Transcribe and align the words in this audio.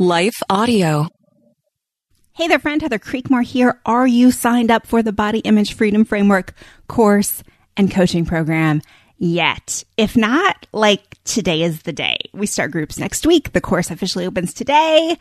Life 0.00 0.44
Audio. 0.48 1.08
Hey 2.30 2.46
there, 2.46 2.60
friend. 2.60 2.80
Heather 2.80 3.00
Creekmore 3.00 3.42
here. 3.42 3.80
Are 3.84 4.06
you 4.06 4.30
signed 4.30 4.70
up 4.70 4.86
for 4.86 5.02
the 5.02 5.12
Body 5.12 5.40
Image 5.40 5.74
Freedom 5.74 6.04
Framework 6.04 6.54
course 6.86 7.42
and 7.76 7.90
coaching 7.90 8.24
program 8.24 8.80
yet? 9.18 9.82
If 9.96 10.16
not, 10.16 10.68
like 10.72 11.16
today 11.24 11.62
is 11.62 11.82
the 11.82 11.92
day. 11.92 12.18
We 12.32 12.46
start 12.46 12.70
groups 12.70 13.00
next 13.00 13.26
week. 13.26 13.52
The 13.52 13.60
course 13.60 13.90
officially 13.90 14.24
opens 14.24 14.54
today. 14.54 15.18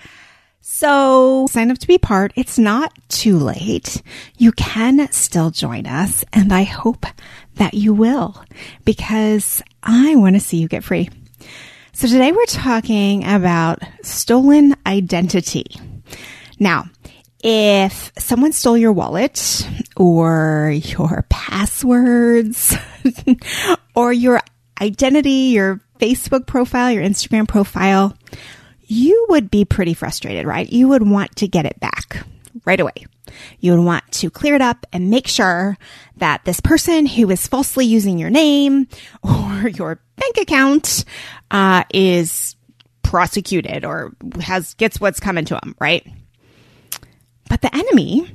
So 0.61 1.48
sign 1.50 1.71
up 1.71 1.80
to 1.80 1.88
be 1.88 1.98
part. 1.98 2.32
It's 2.36 2.59
not 2.59 2.94
too 3.09 3.39
late. 3.39 4.04
You 4.38 4.52
can 4.52 5.12
still 5.12 5.50
join 5.50 5.88
us 5.88 6.23
and 6.34 6.54
I 6.54 6.66
hope 6.66 7.07
that 7.55 7.73
you 7.73 7.96
will 7.96 8.44
because 8.86 9.64
I 9.82 10.16
want 10.18 10.36
to 10.36 10.39
see 10.39 10.57
you 10.57 10.68
get 10.68 10.84
free. 10.84 11.09
So 11.98 12.07
today 12.07 12.32
we're 12.32 12.45
talking 12.45 13.25
about 13.25 13.82
stolen 14.04 14.76
identity. 14.85 15.66
Now, 16.59 16.91
if 17.44 18.12
someone 18.20 18.52
stole 18.52 18.77
your 18.77 18.94
wallet 18.94 19.67
or 19.95 20.71
your 20.76 21.26
passwords 21.27 22.77
or 23.95 24.13
your 24.13 24.41
identity, 24.80 25.49
your 25.55 25.81
Facebook 25.99 26.45
profile, 26.45 26.91
your 26.91 27.02
Instagram 27.02 27.48
profile, 27.48 28.16
you 28.84 29.26
would 29.29 29.49
be 29.49 29.66
pretty 29.66 29.95
frustrated, 29.95 30.45
right? 30.45 30.71
You 30.71 30.90
would 30.90 31.02
want 31.02 31.35
to 31.38 31.48
get 31.48 31.66
it 31.66 31.79
back 31.79 32.23
right 32.63 32.79
away. 32.79 33.07
You 33.59 33.71
would 33.71 33.84
want 33.84 34.04
to 34.12 34.29
clear 34.29 34.54
it 34.54 34.62
up 34.62 34.85
and 34.93 35.09
make 35.09 35.27
sure 35.27 35.77
that 36.18 36.45
this 36.45 36.59
person 36.59 37.07
who 37.07 37.29
is 37.32 37.48
falsely 37.48 37.85
using 37.85 38.20
your 38.20 38.29
name 38.29 38.88
or 39.23 39.68
your 39.68 39.99
bank 40.16 40.38
account 40.38 41.05
uh, 41.51 41.83
is 41.93 42.55
prosecuted 43.03 43.85
or 43.85 44.13
has 44.41 44.73
gets 44.75 44.99
what's 44.99 45.19
coming 45.19 45.45
to 45.45 45.55
him, 45.55 45.75
right? 45.79 46.05
But 47.49 47.62
the 47.62 47.73
enemy 47.73 48.29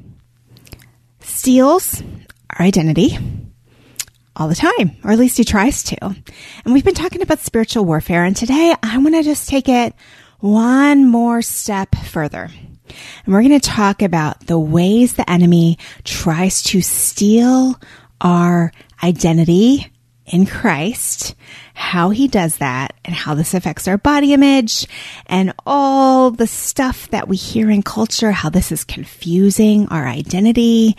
steals 1.21 2.03
our 2.51 2.65
identity 2.65 3.19
all 4.35 4.49
the 4.49 4.55
time, 4.55 4.97
or 5.05 5.11
at 5.11 5.19
least 5.19 5.37
he 5.37 5.45
tries 5.45 5.83
to. 5.85 6.05
And 6.05 6.73
we've 6.73 6.85
been 6.85 6.95
talking 6.95 7.23
about 7.23 7.41
spiritual 7.41 7.85
warfare, 7.85 8.25
and 8.25 8.35
today 8.35 8.75
I 8.83 8.99
want 8.99 9.15
to 9.15 9.23
just 9.23 9.49
take 9.49 9.69
it 9.69 9.95
one 10.41 11.07
more 11.07 11.43
step 11.43 11.95
further. 11.95 12.49
And 13.25 13.35
we're 13.35 13.43
going 13.43 13.61
to 13.61 13.69
talk 13.69 14.03
about 14.03 14.47
the 14.47 14.59
ways 14.59 15.15
the 15.15 15.31
enemy 15.31 15.79
tries 16.05 16.63
to 16.65 16.81
steal 16.81 17.79
our 18.21 18.73
identity 19.03 19.92
in 20.27 20.47
Christ, 20.47 21.35
how 21.75 22.11
he 22.11 22.29
does 22.29 22.59
that, 22.59 22.95
and 23.05 23.15
how 23.15 23.35
this 23.35 23.55
affects 23.55 23.89
our 23.89 23.99
body 23.99 24.33
image, 24.33 24.87
and 25.27 25.53
all 25.67 26.31
the 26.31 26.47
stuff 26.47 27.09
that 27.11 27.29
we 27.29 27.37
hear 27.37 27.71
in 27.71 27.83
culture, 27.83 28.31
how 28.31 28.49
this 28.49 28.71
is 28.71 28.85
confusing 28.85 29.89
our 29.89 30.07
identity 30.07 30.97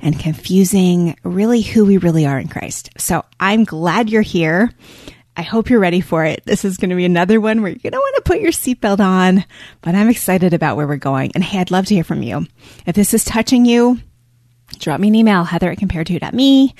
and 0.00 0.20
confusing 0.20 1.16
really 1.22 1.62
who 1.62 1.86
we 1.86 1.96
really 1.96 2.26
are 2.26 2.38
in 2.38 2.48
Christ. 2.48 2.90
So 2.98 3.24
I'm 3.40 3.64
glad 3.64 4.10
you're 4.10 4.22
here. 4.22 4.70
I 5.38 5.42
hope 5.42 5.68
you're 5.68 5.80
ready 5.80 6.00
for 6.00 6.24
it. 6.24 6.42
This 6.44 6.64
is 6.64 6.78
going 6.78 6.90
to 6.90 6.96
be 6.96 7.04
another 7.04 7.40
one 7.40 7.60
where 7.60 7.70
you're 7.70 7.78
going 7.78 7.92
to 7.92 7.98
want 7.98 8.16
to 8.16 8.22
put 8.22 8.40
your 8.40 8.52
seatbelt 8.52 9.00
on, 9.00 9.44
but 9.82 9.94
I'm 9.94 10.08
excited 10.08 10.54
about 10.54 10.76
where 10.76 10.86
we're 10.86 10.96
going. 10.96 11.32
And 11.34 11.44
hey, 11.44 11.58
I'd 11.58 11.70
love 11.70 11.86
to 11.86 11.94
hear 11.94 12.04
from 12.04 12.22
you. 12.22 12.46
If 12.86 12.94
this 12.94 13.12
is 13.12 13.24
touching 13.24 13.66
you, 13.66 13.98
drop 14.78 14.98
me 14.98 15.08
an 15.08 15.14
email, 15.14 15.44
heather 15.44 15.70
at 15.70 15.78
compared2.me. 15.78 16.74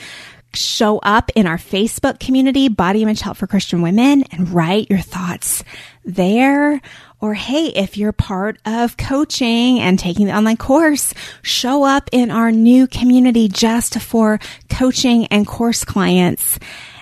Show 0.54 0.98
up 0.98 1.30
in 1.34 1.46
our 1.46 1.58
Facebook 1.58 2.18
community, 2.18 2.68
Body 2.68 3.02
Image 3.02 3.20
Help 3.20 3.36
for 3.36 3.46
Christian 3.46 3.82
Women, 3.82 4.22
and 4.32 4.50
write 4.50 4.88
your 4.88 5.00
thoughts 5.00 5.62
there. 6.04 6.80
Or 7.20 7.34
hey, 7.34 7.66
if 7.68 7.96
you're 7.96 8.12
part 8.12 8.58
of 8.64 8.96
coaching 8.96 9.80
and 9.80 9.98
taking 9.98 10.26
the 10.26 10.36
online 10.36 10.56
course, 10.56 11.12
show 11.42 11.84
up 11.84 12.08
in 12.12 12.30
our 12.30 12.52
new 12.52 12.86
community 12.86 13.48
just 13.48 14.00
for 14.00 14.38
coaching 14.70 15.26
and 15.26 15.46
course 15.46 15.84
clients 15.84 16.58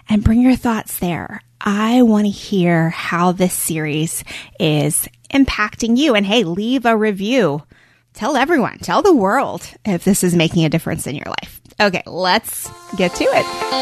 and 0.08 0.24
bring 0.24 0.40
your 0.40 0.56
thoughts 0.56 0.98
there. 0.98 1.40
I 1.60 2.02
want 2.02 2.26
to 2.26 2.30
hear 2.30 2.90
how 2.90 3.32
this 3.32 3.54
series 3.54 4.22
is 4.60 5.08
impacting 5.32 5.96
you. 5.96 6.14
And 6.14 6.26
hey, 6.26 6.44
leave 6.44 6.84
a 6.86 6.96
review. 6.96 7.62
Tell 8.12 8.36
everyone, 8.36 8.78
tell 8.78 9.02
the 9.02 9.14
world 9.14 9.68
if 9.84 10.04
this 10.04 10.22
is 10.22 10.36
making 10.36 10.64
a 10.64 10.68
difference 10.68 11.06
in 11.06 11.16
your 11.16 11.26
life. 11.26 11.60
Okay, 11.80 12.02
let's 12.06 12.70
get 12.96 13.14
to 13.16 13.24
it. 13.24 13.74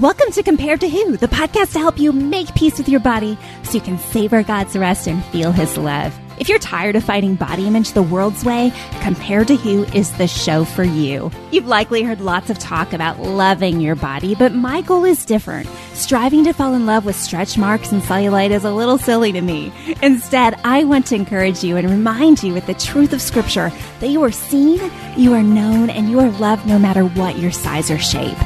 Welcome 0.00 0.32
to 0.32 0.42
Compared 0.42 0.80
to 0.80 0.88
Who, 0.88 1.16
the 1.16 1.28
podcast 1.28 1.72
to 1.72 1.78
help 1.78 1.98
you 1.98 2.12
make 2.12 2.54
peace 2.54 2.76
with 2.76 2.90
your 2.90 3.00
body 3.00 3.38
so 3.62 3.72
you 3.72 3.80
can 3.80 3.98
savor 3.98 4.42
God's 4.42 4.76
rest 4.76 5.06
and 5.06 5.24
feel 5.26 5.50
His 5.50 5.78
love. 5.78 6.12
If 6.38 6.48
you're 6.48 6.58
tired 6.58 6.96
of 6.96 7.04
fighting 7.04 7.36
body 7.36 7.66
image 7.66 7.92
the 7.92 8.02
world's 8.02 8.44
way, 8.44 8.72
Compared 9.02 9.48
to 9.48 9.56
Who 9.56 9.84
is 9.96 10.10
the 10.12 10.26
show 10.26 10.64
for 10.64 10.82
you. 10.82 11.30
You've 11.52 11.68
likely 11.68 12.02
heard 12.02 12.20
lots 12.20 12.50
of 12.50 12.58
talk 12.58 12.92
about 12.92 13.20
loving 13.20 13.80
your 13.80 13.94
body, 13.94 14.34
but 14.34 14.54
my 14.54 14.80
goal 14.80 15.04
is 15.04 15.24
different. 15.24 15.68
Striving 15.92 16.44
to 16.44 16.52
fall 16.52 16.74
in 16.74 16.86
love 16.86 17.04
with 17.04 17.16
stretch 17.16 17.56
marks 17.56 17.92
and 17.92 18.02
cellulite 18.02 18.50
is 18.50 18.64
a 18.64 18.72
little 18.72 18.98
silly 18.98 19.30
to 19.32 19.40
me. 19.40 19.72
Instead, 20.02 20.58
I 20.64 20.84
want 20.84 21.06
to 21.06 21.14
encourage 21.14 21.62
you 21.62 21.76
and 21.76 21.88
remind 21.88 22.42
you 22.42 22.52
with 22.52 22.66
the 22.66 22.74
truth 22.74 23.12
of 23.12 23.22
Scripture 23.22 23.70
that 24.00 24.08
you 24.08 24.22
are 24.24 24.32
seen, 24.32 24.80
you 25.16 25.34
are 25.34 25.42
known, 25.42 25.90
and 25.90 26.10
you 26.10 26.18
are 26.20 26.30
loved 26.32 26.66
no 26.66 26.78
matter 26.78 27.04
what 27.04 27.38
your 27.38 27.52
size 27.52 27.90
or 27.90 27.98
shape. 27.98 28.38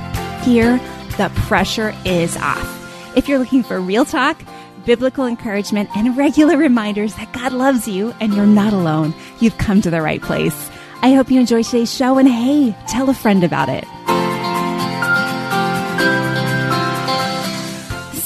Here, 0.42 0.78
the 1.16 1.30
pressure 1.46 1.94
is 2.04 2.36
off. 2.36 3.16
If 3.16 3.28
you're 3.28 3.38
looking 3.38 3.62
for 3.62 3.80
real 3.80 4.04
talk, 4.04 4.40
biblical 4.84 5.26
encouragement, 5.26 5.88
and 5.96 6.16
regular 6.16 6.56
reminders 6.56 7.14
that 7.14 7.32
God 7.32 7.52
loves 7.52 7.86
you 7.86 8.14
and 8.20 8.34
you're 8.34 8.46
not 8.46 8.72
alone, 8.72 9.14
you've 9.40 9.58
come 9.58 9.80
to 9.82 9.90
the 9.90 10.02
right 10.02 10.22
place. 10.22 10.70
I 11.02 11.12
hope 11.12 11.30
you 11.30 11.38
enjoy 11.38 11.62
today's 11.62 11.94
show 11.94 12.18
and 12.18 12.28
hey, 12.28 12.76
tell 12.88 13.08
a 13.08 13.14
friend 13.14 13.44
about 13.44 13.68
it. 13.68 13.84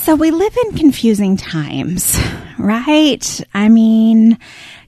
So 0.02 0.16
we 0.16 0.30
live 0.30 0.56
in 0.66 0.76
confusing 0.76 1.36
times, 1.36 2.18
right? 2.58 3.40
I 3.54 3.68
mean, 3.68 4.38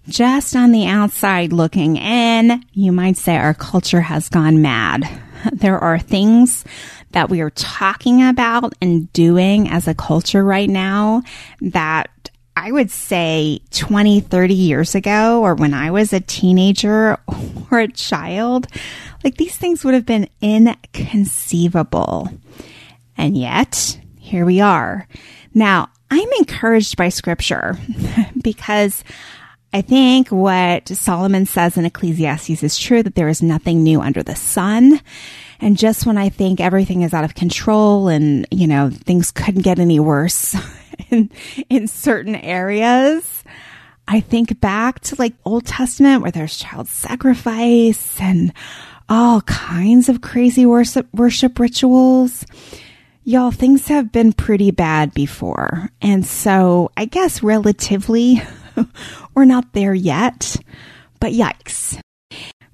just 0.09 0.57
on 0.57 0.73
the 0.73 0.87
outside 0.87 1.53
looking 1.53 1.97
in, 1.97 2.65
you 2.73 2.91
might 2.91 3.17
say 3.17 3.37
our 3.37 3.55
culture 3.55 4.01
has 4.01 4.29
gone 4.29 4.61
mad. 4.61 5.09
There 5.53 5.79
are 5.79 5.99
things 5.99 6.65
that 7.15 7.31
we 7.31 7.41
are 7.41 7.51
talking 7.51 8.23
about 8.23 8.75
and 8.81 9.11
doing 9.13 9.69
as 9.69 9.89
a 9.89 9.95
culture 9.95 10.45
right 10.45 10.69
now 10.69 11.23
that 11.61 12.11
I 12.57 12.71
would 12.71 12.91
say 12.91 13.61
20, 13.71 14.21
30 14.21 14.55
years 14.55 14.95
ago, 14.95 15.41
or 15.41 15.55
when 15.55 15.75
I 15.75 15.91
was 15.91 16.13
a 16.13 16.21
teenager 16.21 17.19
or 17.71 17.79
a 17.81 17.89
child, 17.89 18.67
like 19.23 19.37
these 19.37 19.57
things 19.57 19.85
would 19.85 19.95
have 19.95 20.07
been 20.07 20.29
inconceivable. 20.41 22.29
And 23.17 23.37
yet, 23.37 23.99
here 24.19 24.45
we 24.45 24.61
are. 24.61 25.07
Now, 25.55 25.89
I'm 26.11 26.29
encouraged 26.39 26.97
by 26.97 27.09
scripture 27.11 27.79
because 28.43 29.05
I 29.73 29.83
think 29.83 30.29
what 30.29 30.89
Solomon 30.89 31.47
says 31.47 31.77
in 31.77 31.85
Ecclesiastes 31.85 32.63
is 32.63 32.79
true 32.79 33.03
that 33.05 33.15
there 33.15 33.29
is 33.29 33.43
nothing 33.43 33.83
new 33.83 34.01
under 34.01 34.23
the 34.23 34.37
sun. 34.37 35.01
And 35.61 35.79
just 35.79 36.07
when 36.07 36.19
I 36.19 36.29
think 36.29 36.61
everything 36.61 37.03
is 37.03 37.15
out 37.15 37.25
of 37.25 37.35
control 37.35 38.09
and, 38.09 38.47
you 38.51 38.67
know, 38.67 38.91
things 38.91 39.31
couldn't 39.31 39.63
get 39.63 39.79
any 39.79 40.01
worse 40.01 40.57
in, 41.11 41.31
in 41.69 41.89
certain 41.89 42.35
areas, 42.35 43.45
I 44.07 44.21
think 44.21 44.61
back 44.61 45.01
to 45.01 45.17
like 45.19 45.35
Old 45.45 45.67
Testament 45.67 46.23
where 46.23 46.31
there's 46.31 46.59
child 46.59 46.89
sacrifice 46.89 48.21
and 48.21 48.53
all 49.09 49.41
kinds 49.43 50.09
of 50.09 50.21
crazy 50.21 50.67
worship, 50.67 51.07
worship 51.15 51.59
rituals. 51.59 52.45
Y'all, 53.25 53.51
things 53.51 53.89
have 53.89 54.13
been 54.13 54.33
pretty 54.35 54.71
bad 54.71 55.15
before. 55.15 55.91
And 56.03 56.27
so 56.27 56.91
I 56.97 57.07
guess 57.07 57.43
relatively 57.43 58.43
we're 59.35 59.47
not 59.47 59.73
there 59.73 59.95
yet, 59.95 60.57
but 61.21 61.33
yikes 61.33 61.99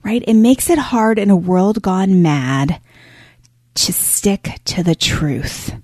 right? 0.03 0.25
It 0.27 0.35
makes 0.35 0.71
it 0.71 0.79
hard 0.79 1.19
in 1.19 1.31
a 1.31 1.37
world 1.37 1.83
gone 1.83 2.23
mad 2.23 2.81
to 3.75 3.93
stick 3.93 4.61
to 4.65 4.83
the 4.83 4.95
truth, 4.95 5.75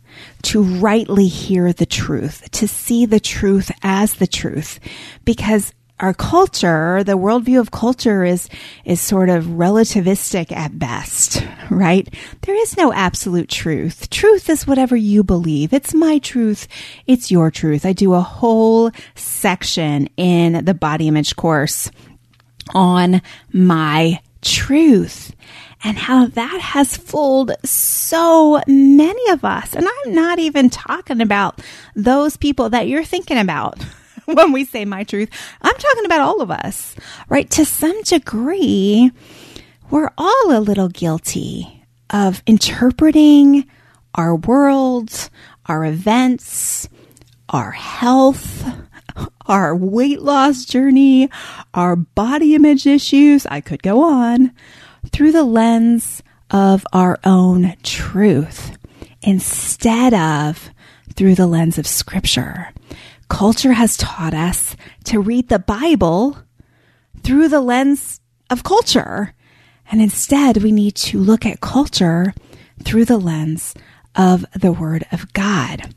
to 0.42 0.62
rightly 0.62 1.28
hear 1.28 1.72
the 1.72 1.86
truth, 1.86 2.50
to 2.52 2.68
see 2.68 3.06
the 3.06 3.20
truth 3.20 3.70
as 3.82 4.14
the 4.14 4.26
truth, 4.26 4.80
because 5.24 5.72
our 5.98 6.12
culture, 6.12 7.02
the 7.04 7.16
worldview 7.16 7.58
of 7.58 7.70
culture 7.70 8.22
is, 8.22 8.50
is 8.84 9.00
sort 9.00 9.30
of 9.30 9.44
relativistic 9.44 10.52
at 10.52 10.78
best, 10.78 11.46
right? 11.70 12.12
There 12.42 12.54
is 12.54 12.76
no 12.76 12.92
absolute 12.92 13.48
truth. 13.48 14.10
Truth 14.10 14.50
is 14.50 14.66
whatever 14.66 14.94
you 14.94 15.24
believe. 15.24 15.72
It's 15.72 15.94
my 15.94 16.18
truth. 16.18 16.68
It's 17.06 17.30
your 17.30 17.50
truth. 17.50 17.86
I 17.86 17.94
do 17.94 18.12
a 18.12 18.20
whole 18.20 18.90
section 19.14 20.08
in 20.18 20.66
the 20.66 20.74
body 20.74 21.08
image 21.08 21.34
course 21.34 21.90
on 22.74 23.22
my 23.52 24.20
truth. 24.42 25.32
and 25.84 25.98
how 25.98 26.26
that 26.26 26.58
has 26.60 26.96
fooled 26.96 27.52
so 27.62 28.60
many 28.66 29.30
of 29.30 29.44
us. 29.44 29.74
And 29.74 29.86
I'm 29.86 30.14
not 30.14 30.38
even 30.38 30.70
talking 30.70 31.20
about 31.20 31.60
those 31.94 32.36
people 32.36 32.70
that 32.70 32.88
you're 32.88 33.04
thinking 33.04 33.38
about. 33.38 33.78
when 34.24 34.52
we 34.52 34.64
say 34.64 34.84
my 34.84 35.04
truth, 35.04 35.30
I'm 35.62 35.76
talking 35.76 36.04
about 36.04 36.20
all 36.20 36.40
of 36.40 36.50
us, 36.50 36.96
right? 37.28 37.48
To 37.50 37.64
some 37.64 38.02
degree, 38.02 39.12
we're 39.90 40.10
all 40.18 40.50
a 40.50 40.60
little 40.60 40.88
guilty 40.88 41.84
of 42.10 42.42
interpreting 42.46 43.66
our 44.14 44.34
world, 44.34 45.30
our 45.66 45.84
events, 45.84 46.88
our 47.48 47.70
health, 47.70 48.64
our 49.48 49.74
weight 49.74 50.22
loss 50.22 50.64
journey, 50.64 51.30
our 51.74 51.96
body 51.96 52.54
image 52.54 52.86
issues, 52.86 53.46
I 53.46 53.60
could 53.60 53.82
go 53.82 54.02
on, 54.02 54.52
through 55.12 55.32
the 55.32 55.44
lens 55.44 56.22
of 56.50 56.86
our 56.92 57.18
own 57.24 57.74
truth 57.82 58.76
instead 59.22 60.14
of 60.14 60.70
through 61.14 61.34
the 61.34 61.46
lens 61.46 61.78
of 61.78 61.86
scripture. 61.86 62.72
Culture 63.28 63.72
has 63.72 63.96
taught 63.96 64.34
us 64.34 64.76
to 65.04 65.18
read 65.18 65.48
the 65.48 65.58
Bible 65.58 66.38
through 67.22 67.48
the 67.48 67.60
lens 67.60 68.20
of 68.50 68.62
culture. 68.62 69.34
And 69.90 70.00
instead, 70.00 70.58
we 70.58 70.72
need 70.72 70.94
to 70.96 71.18
look 71.18 71.44
at 71.44 71.60
culture 71.60 72.34
through 72.84 73.04
the 73.04 73.18
lens 73.18 73.74
of 74.14 74.44
the 74.54 74.72
Word 74.72 75.04
of 75.12 75.32
God. 75.32 75.94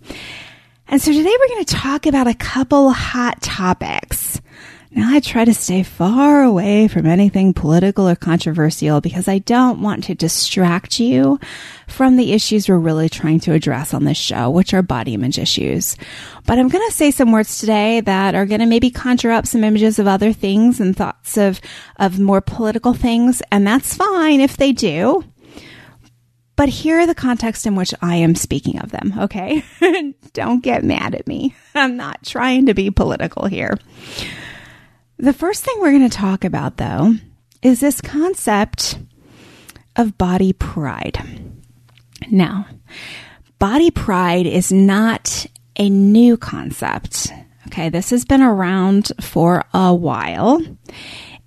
And 0.92 1.00
so 1.00 1.14
today 1.14 1.36
we're 1.40 1.48
going 1.50 1.66
to 1.66 1.76
talk 1.76 2.08
about 2.08 2.26
a 2.26 2.34
couple 2.34 2.90
hot 2.90 3.44
topics. 3.44 4.42
Now 4.90 5.14
I 5.14 5.20
try 5.20 5.46
to 5.46 5.54
stay 5.54 5.84
far 5.84 6.42
away 6.42 6.88
from 6.88 7.06
anything 7.06 7.54
political 7.54 8.10
or 8.10 8.16
controversial 8.16 9.00
because 9.00 9.28
I 9.28 9.38
don't 9.38 9.84
want 9.84 10.06
to 10.06 10.16
distract 10.16 11.00
you 11.00 11.40
from 11.88 12.16
the 12.16 12.34
issues 12.34 12.68
we're 12.68 12.80
really 12.80 13.08
trying 13.08 13.40
to 13.42 13.54
address 13.54 13.94
on 13.94 14.06
this 14.06 14.18
show, 14.18 14.50
which 14.50 14.74
are 14.74 14.82
body 14.82 15.14
image 15.14 15.38
issues. 15.38 15.96
But 16.48 16.58
I'm 16.58 16.70
going 16.70 16.90
to 16.90 16.96
say 16.96 17.12
some 17.12 17.32
words 17.32 17.60
today 17.60 18.02
that 18.02 18.34
are 18.34 18.48
going 18.48 18.62
to 18.62 18.66
maybe 18.66 18.90
conjure 18.90 19.30
up 19.30 19.46
some 19.46 19.64
images 19.64 20.00
of 20.00 20.08
other 20.08 20.34
things 20.34 20.80
and 20.80 20.98
thoughts 20.98 21.38
of, 21.38 21.62
of 21.98 22.20
more 22.20 22.42
political 22.42 22.96
things. 22.96 23.44
And 23.52 23.68
that's 23.68 23.94
fine 23.94 24.42
if 24.42 24.58
they 24.58 24.72
do. 24.72 25.24
But 26.60 26.68
here 26.68 27.00
are 27.00 27.08
the 27.08 27.16
context 27.16 27.66
in 27.66 27.76
which 27.76 27.94
I 28.02 28.16
am 28.16 28.36
speaking 28.36 28.80
of 28.80 28.92
them, 28.92 29.14
okay? 29.18 29.64
Don't 30.34 30.62
get 30.62 30.84
mad 30.84 31.16
at 31.16 31.26
me. 31.26 31.56
I'm 31.74 31.96
not 31.96 32.26
trying 32.26 32.66
to 32.66 32.74
be 32.74 32.92
political 32.92 33.46
here. 33.46 33.78
The 35.16 35.32
first 35.32 35.64
thing 35.64 35.76
we're 35.78 35.98
going 35.98 36.10
to 36.10 36.18
talk 36.18 36.44
about, 36.44 36.76
though, 36.76 37.14
is 37.62 37.80
this 37.80 38.02
concept 38.02 39.00
of 39.96 40.18
body 40.18 40.52
pride. 40.52 41.26
Now, 42.30 42.68
body 43.58 43.90
pride 43.90 44.46
is 44.46 44.70
not 44.70 45.46
a 45.78 45.90
new 45.90 46.36
concept. 46.36 47.32
Okay, 47.68 47.88
this 47.88 48.10
has 48.10 48.26
been 48.26 48.42
around 48.42 49.14
for 49.22 49.64
a 49.74 49.96
while. 49.96 50.62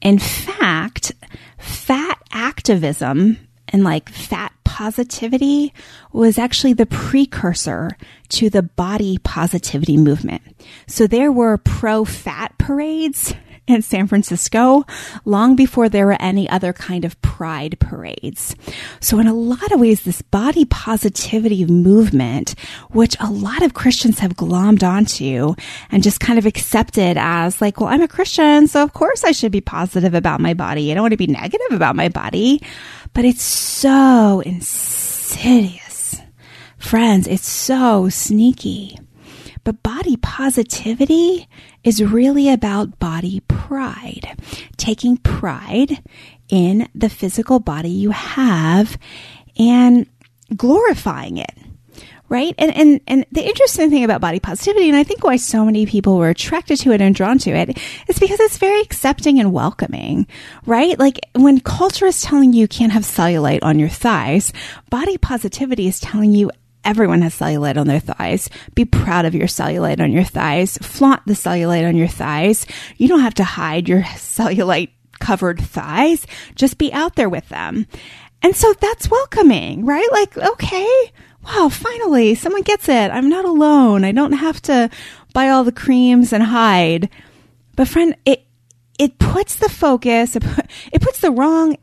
In 0.01 0.19
fact, 0.19 1.13
fat 1.59 2.19
activism 2.33 3.37
and 3.69 3.85
like 3.85 4.09
fat 4.09 4.53
positivity 4.83 5.73
was 6.13 6.39
actually 6.39 6.73
the 6.73 6.87
precursor 6.87 7.97
to 8.29 8.51
the 8.51 8.63
body 8.65 9.17
positivity 9.19 9.97
movement. 9.97 10.43
So 10.89 11.07
there 11.07 11.31
were 11.31 11.57
pro 11.59 12.05
fat 12.05 12.59
parades 12.59 13.33
in 13.67 13.81
San 13.81 14.07
Francisco 14.07 14.85
long 15.25 15.55
before 15.55 15.89
there 15.89 16.07
were 16.07 16.21
any 16.21 16.49
other 16.49 16.73
kind 16.73 17.05
of 17.05 17.21
pride 17.23 17.79
parades. 17.79 18.57
So 19.01 19.19
in 19.19 19.27
a 19.27 19.35
lot 19.35 19.71
of 19.73 19.81
ways, 19.81 20.03
this 20.03 20.23
body 20.23 20.65
positivity 20.65 21.65
movement, 21.67 22.55
which 22.91 23.17
a 23.21 23.31
lot 23.31 23.63
of 23.63 23.75
Christians 23.75 24.19
have 24.19 24.35
glommed 24.35 24.83
onto 24.83 25.55
and 25.91 26.03
just 26.03 26.21
kind 26.21 26.39
of 26.39 26.47
accepted 26.47 27.17
as 27.17 27.61
like, 27.61 27.81
well, 27.81 27.89
I'm 27.89 28.03
a 28.03 28.09
Christian, 28.09 28.67
so 28.67 28.83
of 28.83 28.93
course 28.93 29.25
I 29.25 29.33
should 29.33 29.53
be 29.53 29.61
positive 29.61 30.15
about 30.15 30.41
my 30.41 30.55
body. 30.55 30.91
I 30.91 30.95
don't 30.95 31.03
want 31.03 31.13
to 31.13 31.17
be 31.19 31.27
negative 31.27 31.73
about 31.73 31.97
my 31.97 32.09
body. 32.09 32.63
But 33.15 33.25
it's 33.25 33.43
so 33.43 34.43
insidious. 34.45 36.21
Friends, 36.79 37.27
it's 37.27 37.49
so 37.49 38.09
sneaky. 38.09 38.99
But 39.65 39.83
body 39.83 40.17
positivity 40.17 41.49
is 41.85 42.03
really 42.03 42.49
about 42.49 42.99
body 42.99 43.41
pride, 43.49 44.37
taking 44.77 45.17
pride 45.19 46.03
in 46.49 46.89
the 46.95 47.09
physical 47.09 47.61
body 47.61 47.91
you 47.91 48.11
have 48.11 48.99
and 49.59 50.07
glorifying 50.57 51.39
it 51.39 51.55
right? 52.33 52.55
And, 52.57 52.75
and, 52.75 53.01
and 53.07 53.27
the 53.31 53.47
interesting 53.47 53.91
thing 53.91 54.05
about 54.05 54.23
body 54.23 54.41
positivity, 54.41 54.89
and 54.89 54.97
I 54.97 55.05
think 55.05 55.23
why 55.23 55.37
so 55.37 55.67
many 55.67 55.85
people 55.85 56.17
were 56.17 56.31
attracted 56.31 56.79
to 56.79 56.93
it 56.93 57.03
and 57.03 57.15
drawn 57.15 57.37
to 57.41 57.51
it, 57.51 57.79
is 58.09 58.19
because 58.19 58.41
it's 58.41 58.57
very 58.57 58.81
accepting 58.81 59.39
and 59.39 59.53
welcoming, 59.53 60.27
right? 60.65 60.99
Like 60.99 61.21
when 61.35 61.61
culture 61.61 62.07
is 62.07 62.23
telling 62.23 62.55
you 62.55 62.63
you 62.63 62.69
can't 62.69 62.93
have 62.93 63.03
cellulite 63.03 63.59
on 63.63 63.79
your 63.79 63.91
thighs, 63.91 64.51
body 64.89 65.19
positivity 65.19 65.87
is 65.87 66.01
telling 66.01 66.33
you 66.33 66.51
everyone 66.85 67.23
has 67.23 67.39
cellulite 67.39 67.77
on 67.77 67.87
their 67.87 68.01
thighs. 68.01 68.49
Be 68.75 68.85
proud 68.85 69.25
of 69.25 69.35
your 69.35 69.47
cellulite 69.47 70.01
on 70.01 70.13
your 70.13 70.25
thighs. 70.25 70.79
Flaunt 70.79 71.25
the 71.27 71.35
cellulite 71.35 71.87
on 71.87 71.97
your 71.97 72.09
thighs. 72.09 72.67
You 72.97 73.09
don't 73.09 73.21
have 73.21 73.35
to 73.35 73.45
hide 73.45 73.89
your 73.89 74.03
cellulite 74.03 74.91
covered 75.21 75.61
thighs. 75.61 76.27
Just 76.55 76.79
be 76.79 76.93
out 76.93 77.15
there 77.17 77.29
with 77.29 77.49
them. 77.49 77.87
And 78.43 78.57
so 78.57 78.73
that's 78.75 79.11
welcoming, 79.11 79.87
right? 79.87 80.09
Like, 80.11 80.37
okay, 80.37 81.13
wow, 81.45 81.69
finally 81.69 82.35
someone 82.35 82.63
gets 82.63 82.89
it. 82.89 83.11
I'm 83.11 83.29
not 83.29 83.45
alone. 83.45 84.05
I 84.05 84.13
don't 84.13 84.33
have 84.33 84.61
to 84.63 84.91
buy 85.33 85.49
all 85.49 85.65
the 85.65 85.73
creams 85.73 86.33
and 86.33 86.43
hide. 86.43 87.09
But 87.77 87.89
friend, 87.89 88.17
it, 88.25 88.45
it 88.99 89.19
puts 89.19 89.57
the 89.57 89.69
focus, 89.69 90.37
it, 90.37 90.43
put, 90.43 90.67
it 90.93 91.01
puts 91.01 91.21
the 91.21 91.31
wrong 91.31 91.77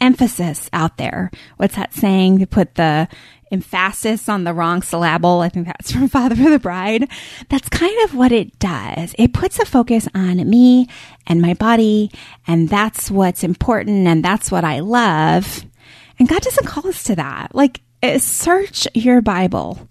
emphasis 0.00 0.68
out 0.72 0.96
there. 0.96 1.30
What's 1.56 1.76
that 1.76 1.94
saying? 1.94 2.38
To 2.38 2.46
put 2.46 2.74
the 2.74 3.08
emphasis 3.50 4.28
on 4.28 4.44
the 4.44 4.54
wrong 4.54 4.82
syllable. 4.82 5.40
I 5.40 5.48
think 5.48 5.66
that's 5.66 5.92
from 5.92 6.08
Father 6.08 6.34
of 6.34 6.50
the 6.50 6.58
Bride. 6.58 7.08
That's 7.48 7.68
kind 7.68 7.96
of 8.04 8.14
what 8.14 8.32
it 8.32 8.58
does. 8.58 9.14
It 9.18 9.32
puts 9.32 9.58
a 9.58 9.64
focus 9.64 10.08
on 10.14 10.48
me 10.48 10.88
and 11.26 11.40
my 11.42 11.54
body, 11.54 12.10
and 12.46 12.68
that's 12.68 13.10
what's 13.10 13.44
important, 13.44 14.06
and 14.06 14.24
that's 14.24 14.50
what 14.50 14.64
I 14.64 14.80
love. 14.80 15.64
And 16.18 16.28
God 16.28 16.42
doesn't 16.42 16.66
call 16.66 16.86
us 16.88 17.04
to 17.04 17.16
that. 17.16 17.54
Like, 17.54 17.80
uh, 18.02 18.18
search 18.18 18.86
your 18.94 19.20
Bible 19.20 19.88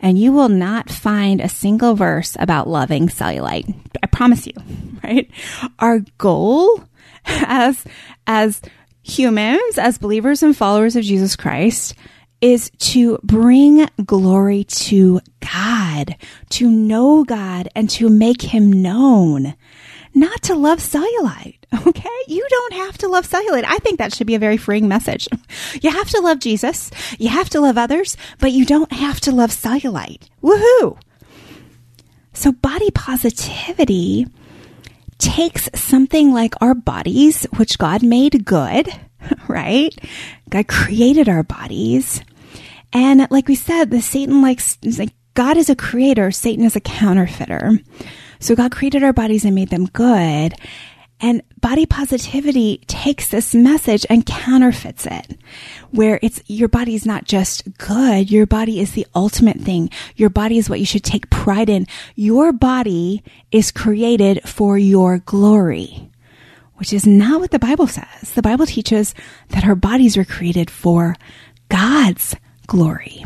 and 0.00 0.18
you 0.18 0.32
will 0.32 0.48
not 0.48 0.90
find 0.90 1.40
a 1.40 1.48
single 1.48 1.94
verse 1.94 2.36
about 2.38 2.68
loving 2.68 3.08
cellulite. 3.08 3.74
I 4.02 4.06
promise 4.06 4.46
you, 4.46 4.52
right? 5.04 5.30
Our 5.78 6.00
goal 6.18 6.84
as, 7.26 7.84
as 8.26 8.60
humans, 9.02 9.78
as 9.78 9.98
believers 9.98 10.42
and 10.42 10.56
followers 10.56 10.96
of 10.96 11.04
Jesus 11.04 11.36
Christ, 11.36 11.94
is 12.40 12.70
to 12.78 13.18
bring 13.22 13.88
glory 14.04 14.64
to 14.64 15.20
God, 15.40 16.16
to 16.50 16.70
know 16.70 17.24
God 17.24 17.68
and 17.74 17.90
to 17.90 18.08
make 18.08 18.42
him 18.42 18.72
known, 18.72 19.54
not 20.14 20.42
to 20.42 20.54
love 20.54 20.78
cellulite. 20.78 21.54
Okay. 21.86 22.08
You 22.26 22.46
don't 22.48 22.72
have 22.74 22.98
to 22.98 23.08
love 23.08 23.28
cellulite. 23.28 23.64
I 23.66 23.76
think 23.78 23.98
that 23.98 24.14
should 24.14 24.26
be 24.26 24.34
a 24.34 24.38
very 24.38 24.56
freeing 24.56 24.88
message. 24.88 25.28
You 25.82 25.90
have 25.90 26.08
to 26.10 26.20
love 26.20 26.38
Jesus. 26.38 26.90
You 27.18 27.28
have 27.28 27.50
to 27.50 27.60
love 27.60 27.76
others, 27.76 28.16
but 28.40 28.52
you 28.52 28.64
don't 28.64 28.90
have 28.90 29.20
to 29.20 29.32
love 29.32 29.50
cellulite. 29.50 30.28
Woohoo. 30.42 30.98
So 32.32 32.52
body 32.52 32.90
positivity 32.90 34.26
takes 35.18 35.68
something 35.74 36.32
like 36.32 36.54
our 36.60 36.74
bodies, 36.74 37.44
which 37.56 37.78
God 37.78 38.02
made 38.02 38.44
good, 38.44 38.88
right? 39.48 39.94
God 40.50 40.68
created 40.68 41.28
our 41.28 41.42
bodies. 41.42 42.22
And 42.92 43.26
like 43.30 43.48
we 43.48 43.54
said, 43.54 43.90
the 43.90 44.00
Satan 44.00 44.40
likes, 44.42 44.78
like 44.98 45.10
God 45.34 45.56
is 45.56 45.70
a 45.70 45.76
creator, 45.76 46.30
Satan 46.30 46.64
is 46.64 46.76
a 46.76 46.80
counterfeiter. 46.80 47.78
So 48.40 48.54
God 48.54 48.72
created 48.72 49.02
our 49.02 49.12
bodies 49.12 49.44
and 49.44 49.54
made 49.54 49.70
them 49.70 49.86
good. 49.86 50.54
And 51.20 51.42
body 51.60 51.84
positivity 51.84 52.78
takes 52.86 53.28
this 53.28 53.52
message 53.52 54.06
and 54.08 54.24
counterfeits 54.24 55.04
it, 55.04 55.36
where 55.90 56.20
it's 56.22 56.40
your 56.46 56.68
body 56.68 56.94
is 56.94 57.04
not 57.04 57.24
just 57.24 57.76
good, 57.76 58.30
your 58.30 58.46
body 58.46 58.78
is 58.78 58.92
the 58.92 59.06
ultimate 59.16 59.60
thing. 59.60 59.90
Your 60.14 60.30
body 60.30 60.58
is 60.58 60.70
what 60.70 60.78
you 60.78 60.86
should 60.86 61.02
take 61.02 61.28
pride 61.28 61.68
in. 61.68 61.86
Your 62.14 62.52
body 62.52 63.24
is 63.50 63.72
created 63.72 64.48
for 64.48 64.78
your 64.78 65.18
glory, 65.18 66.08
which 66.78 66.92
is 66.92 67.06
not 67.06 67.40
what 67.40 67.50
the 67.50 67.58
Bible 67.58 67.86
says. 67.86 68.32
The 68.34 68.42
Bible 68.42 68.66
teaches 68.66 69.14
that 69.50 69.64
our 69.64 69.74
bodies 69.74 70.16
were 70.16 70.24
created 70.24 70.70
for 70.70 71.14
God's 71.68 72.34
glory. 72.66 73.24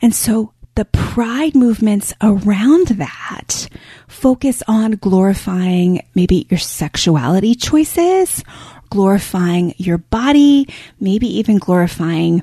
And 0.00 0.14
so 0.14 0.52
the 0.74 0.84
pride 0.86 1.54
movements 1.54 2.14
around 2.22 2.86
that 2.88 3.68
focus 4.08 4.62
on 4.66 4.92
glorifying 4.92 6.02
maybe 6.14 6.46
your 6.48 6.58
sexuality 6.58 7.54
choices, 7.54 8.42
glorifying 8.90 9.74
your 9.76 9.98
body, 9.98 10.68
maybe 10.98 11.26
even 11.38 11.58
glorifying 11.58 12.42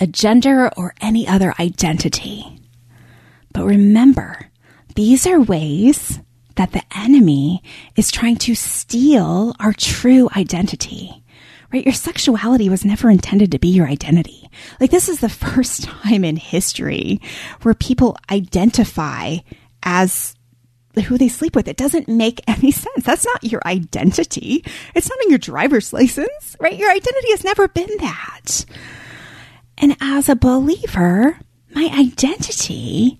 a 0.00 0.06
gender 0.06 0.70
or 0.76 0.94
any 1.00 1.28
other 1.28 1.54
identity. 1.60 2.60
But 3.52 3.64
remember, 3.64 4.50
these 4.94 5.26
are 5.26 5.40
ways 5.40 6.20
that 6.60 6.72
the 6.72 6.82
enemy 6.94 7.62
is 7.96 8.12
trying 8.12 8.36
to 8.36 8.54
steal 8.54 9.54
our 9.58 9.72
true 9.72 10.28
identity. 10.36 11.24
Right? 11.72 11.86
Your 11.86 11.94
sexuality 11.94 12.68
was 12.68 12.84
never 12.84 13.08
intended 13.08 13.52
to 13.52 13.58
be 13.58 13.68
your 13.68 13.86
identity. 13.86 14.50
Like 14.78 14.90
this 14.90 15.08
is 15.08 15.20
the 15.20 15.28
first 15.30 15.84
time 15.84 16.22
in 16.22 16.36
history 16.36 17.22
where 17.62 17.72
people 17.72 18.18
identify 18.30 19.36
as 19.82 20.34
who 21.06 21.16
they 21.16 21.28
sleep 21.28 21.56
with. 21.56 21.66
It 21.66 21.78
doesn't 21.78 22.08
make 22.08 22.42
any 22.46 22.72
sense. 22.72 23.04
That's 23.04 23.24
not 23.24 23.42
your 23.44 23.62
identity. 23.64 24.62
It's 24.94 25.08
not 25.08 25.22
in 25.22 25.30
your 25.30 25.38
driver's 25.38 25.94
license, 25.94 26.56
right? 26.60 26.76
Your 26.76 26.90
identity 26.90 27.30
has 27.30 27.42
never 27.42 27.68
been 27.68 27.96
that. 28.00 28.66
And 29.78 29.96
as 30.02 30.28
a 30.28 30.36
believer, 30.36 31.38
my 31.74 31.88
identity 31.98 33.18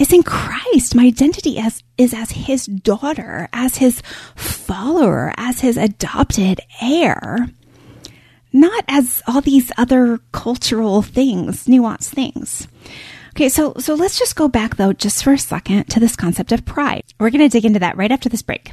is 0.00 0.12
in 0.12 0.22
Christ. 0.24 0.94
My 0.94 1.04
identity 1.04 1.58
as, 1.58 1.84
is 1.96 2.12
as 2.14 2.30
his 2.32 2.66
daughter, 2.66 3.48
as 3.52 3.76
his 3.76 4.02
follower, 4.34 5.32
as 5.36 5.60
his 5.60 5.76
adopted 5.76 6.60
heir, 6.80 7.50
not 8.52 8.84
as 8.88 9.22
all 9.28 9.42
these 9.42 9.70
other 9.76 10.18
cultural 10.32 11.02
things, 11.02 11.66
nuanced 11.66 12.08
things. 12.08 12.66
Okay, 13.36 13.48
so 13.48 13.74
so 13.78 13.94
let's 13.94 14.18
just 14.18 14.34
go 14.34 14.48
back 14.48 14.74
though 14.74 14.92
just 14.92 15.22
for 15.22 15.34
a 15.34 15.38
second 15.38 15.84
to 15.90 16.00
this 16.00 16.16
concept 16.16 16.50
of 16.50 16.64
pride. 16.64 17.04
We're 17.20 17.30
going 17.30 17.48
to 17.48 17.48
dig 17.48 17.64
into 17.64 17.78
that 17.78 17.96
right 17.96 18.10
after 18.10 18.28
this 18.28 18.42
break. 18.42 18.72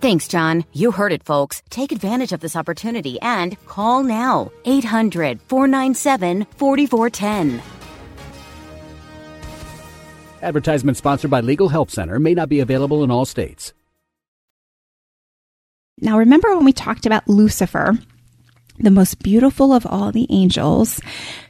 Thanks, 0.00 0.28
John. 0.28 0.64
You 0.72 0.90
heard 0.90 1.12
it, 1.12 1.24
folks. 1.24 1.62
Take 1.70 1.90
advantage 1.90 2.32
of 2.32 2.40
this 2.40 2.54
opportunity 2.54 3.18
and 3.20 3.56
call 3.66 4.02
now 4.02 4.52
800 4.64 5.40
497 5.42 6.46
4410. 6.56 7.62
Advertisement 10.42 10.96
sponsored 10.96 11.30
by 11.30 11.40
Legal 11.40 11.70
Help 11.70 11.90
Center 11.90 12.18
may 12.18 12.34
not 12.34 12.48
be 12.48 12.60
available 12.60 13.02
in 13.02 13.10
all 13.10 13.24
states. 13.24 13.72
Now, 15.98 16.18
remember 16.18 16.54
when 16.54 16.66
we 16.66 16.74
talked 16.74 17.06
about 17.06 17.26
Lucifer, 17.26 17.98
the 18.78 18.90
most 18.90 19.22
beautiful 19.22 19.72
of 19.72 19.86
all 19.86 20.12
the 20.12 20.26
angels 20.28 21.00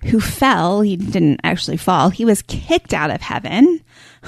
who 0.04 0.20
fell? 0.20 0.82
He 0.82 0.96
didn't 0.96 1.40
actually 1.42 1.78
fall, 1.78 2.10
he 2.10 2.24
was 2.24 2.42
kicked 2.42 2.94
out 2.94 3.10
of 3.10 3.20
heaven 3.20 3.80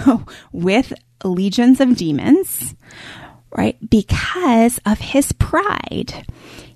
with 0.53 0.93
legions 1.25 1.81
of 1.81 1.97
demons 1.97 2.75
right? 3.57 3.76
Because 3.88 4.78
of 4.87 4.99
his 4.99 5.33
pride. 5.33 6.26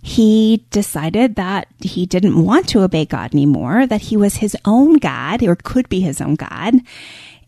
He 0.05 0.65
decided 0.71 1.37
that 1.37 1.69
he 1.81 2.07
didn't 2.07 2.45
want 2.45 2.69
to 2.71 2.83
obey 2.83 3.05
God 3.05 3.33
anymore, 3.33 3.87
that 3.87 4.01
he 4.01 4.17
was 4.17 4.37
his 4.37 4.57
own 4.65 4.95
God 4.99 5.45
or 5.45 5.55
could 5.55 5.89
be 5.89 6.01
his 6.01 6.21
own 6.21 6.35
God 6.35 6.75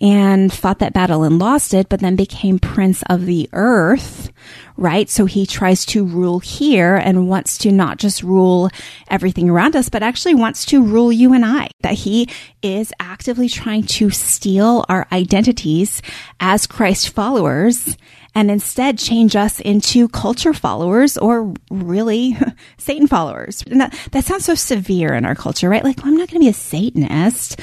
and 0.00 0.52
fought 0.52 0.80
that 0.80 0.92
battle 0.92 1.24
and 1.24 1.38
lost 1.38 1.72
it, 1.72 1.88
but 1.88 2.00
then 2.00 2.16
became 2.16 2.58
prince 2.58 3.02
of 3.08 3.26
the 3.26 3.48
earth, 3.52 4.30
right? 4.76 5.08
So 5.08 5.24
he 5.24 5.46
tries 5.46 5.86
to 5.86 6.04
rule 6.04 6.40
here 6.40 6.96
and 6.96 7.28
wants 7.28 7.58
to 7.58 7.72
not 7.72 7.98
just 7.98 8.22
rule 8.22 8.70
everything 9.08 9.48
around 9.48 9.76
us, 9.76 9.88
but 9.88 10.02
actually 10.02 10.34
wants 10.34 10.66
to 10.66 10.82
rule 10.82 11.10
you 11.12 11.32
and 11.32 11.44
I. 11.44 11.68
That 11.80 11.94
he 11.94 12.28
is 12.62 12.92
actively 13.00 13.48
trying 13.48 13.84
to 13.84 14.10
steal 14.10 14.84
our 14.88 15.06
identities 15.10 16.02
as 16.38 16.66
Christ 16.66 17.10
followers 17.10 17.96
and 18.34 18.50
instead 18.50 18.98
change 18.98 19.36
us 19.36 19.60
into 19.60 20.08
culture 20.08 20.52
followers 20.52 21.16
or 21.16 21.54
really 21.70 22.36
Satan 22.78 23.06
followers. 23.06 23.62
And 23.70 23.80
that, 23.80 23.96
that 24.12 24.24
sounds 24.24 24.44
so 24.44 24.54
severe 24.54 25.14
in 25.14 25.24
our 25.24 25.34
culture, 25.34 25.68
right? 25.68 25.84
Like, 25.84 25.98
well, 25.98 26.08
I'm 26.08 26.16
not 26.16 26.28
going 26.28 26.40
to 26.40 26.44
be 26.44 26.48
a 26.48 26.54
Satanist. 26.54 27.60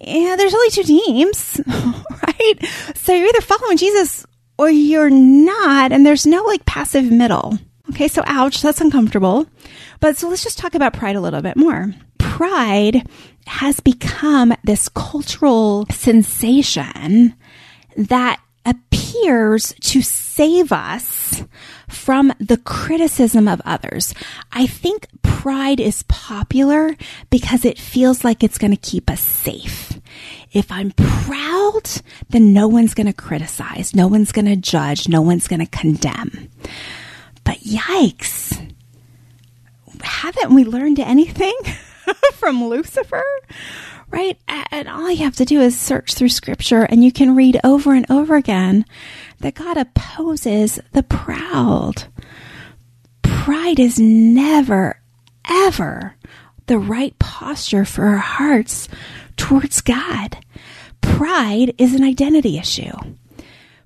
Yeah, 0.00 0.36
there's 0.36 0.54
only 0.54 0.70
two 0.70 0.82
teams, 0.82 1.60
right? 1.66 2.54
So 2.94 3.14
you're 3.14 3.28
either 3.28 3.40
following 3.40 3.76
Jesus 3.76 4.26
or 4.58 4.70
you're 4.70 5.10
not, 5.10 5.92
and 5.92 6.04
there's 6.04 6.26
no 6.26 6.42
like 6.44 6.64
passive 6.66 7.10
middle. 7.10 7.58
Okay, 7.90 8.08
so 8.08 8.22
ouch, 8.26 8.62
that's 8.62 8.80
uncomfortable. 8.80 9.46
But 10.00 10.16
so 10.16 10.28
let's 10.28 10.42
just 10.42 10.58
talk 10.58 10.74
about 10.74 10.92
pride 10.92 11.16
a 11.16 11.20
little 11.20 11.42
bit 11.42 11.56
more. 11.56 11.94
Pride 12.18 13.08
has 13.46 13.80
become 13.80 14.54
this 14.64 14.88
cultural 14.88 15.86
sensation 15.90 17.34
that 17.96 18.40
appears 19.16 19.74
to 19.80 20.02
save 20.02 20.72
us 20.72 21.44
from 21.88 22.32
the 22.38 22.56
criticism 22.56 23.48
of 23.48 23.62
others. 23.64 24.14
I 24.52 24.66
think 24.66 25.08
pride 25.22 25.80
is 25.80 26.04
popular 26.04 26.96
because 27.30 27.64
it 27.64 27.78
feels 27.78 28.24
like 28.24 28.42
it's 28.42 28.58
going 28.58 28.72
to 28.72 28.76
keep 28.76 29.10
us 29.10 29.20
safe. 29.20 30.00
If 30.52 30.70
I'm 30.72 30.92
proud, 30.92 31.90
then 32.30 32.52
no 32.52 32.68
one's 32.68 32.94
going 32.94 33.06
to 33.06 33.12
criticize, 33.12 33.94
no 33.94 34.06
one's 34.08 34.32
going 34.32 34.46
to 34.46 34.56
judge, 34.56 35.08
no 35.08 35.20
one's 35.22 35.48
going 35.48 35.60
to 35.60 35.66
condemn. 35.66 36.48
But 37.44 37.58
yikes. 37.58 38.74
Haven't 40.02 40.54
we 40.54 40.64
learned 40.64 41.00
anything 41.00 41.54
from 42.34 42.64
Lucifer? 42.64 43.24
Right? 44.16 44.38
And 44.70 44.88
all 44.88 45.10
you 45.10 45.24
have 45.24 45.36
to 45.36 45.44
do 45.44 45.60
is 45.60 45.78
search 45.78 46.14
through 46.14 46.30
scripture 46.30 46.84
and 46.84 47.04
you 47.04 47.12
can 47.12 47.36
read 47.36 47.60
over 47.62 47.92
and 47.92 48.10
over 48.10 48.34
again 48.34 48.86
that 49.40 49.54
God 49.54 49.76
opposes 49.76 50.80
the 50.92 51.02
proud. 51.02 52.04
Pride 53.20 53.78
is 53.78 54.00
never, 54.00 55.00
ever 55.46 56.16
the 56.66 56.78
right 56.78 57.16
posture 57.18 57.84
for 57.84 58.06
our 58.06 58.16
hearts 58.16 58.88
towards 59.36 59.82
God. 59.82 60.38
Pride 61.02 61.74
is 61.76 61.94
an 61.94 62.02
identity 62.02 62.56
issue. 62.56 62.96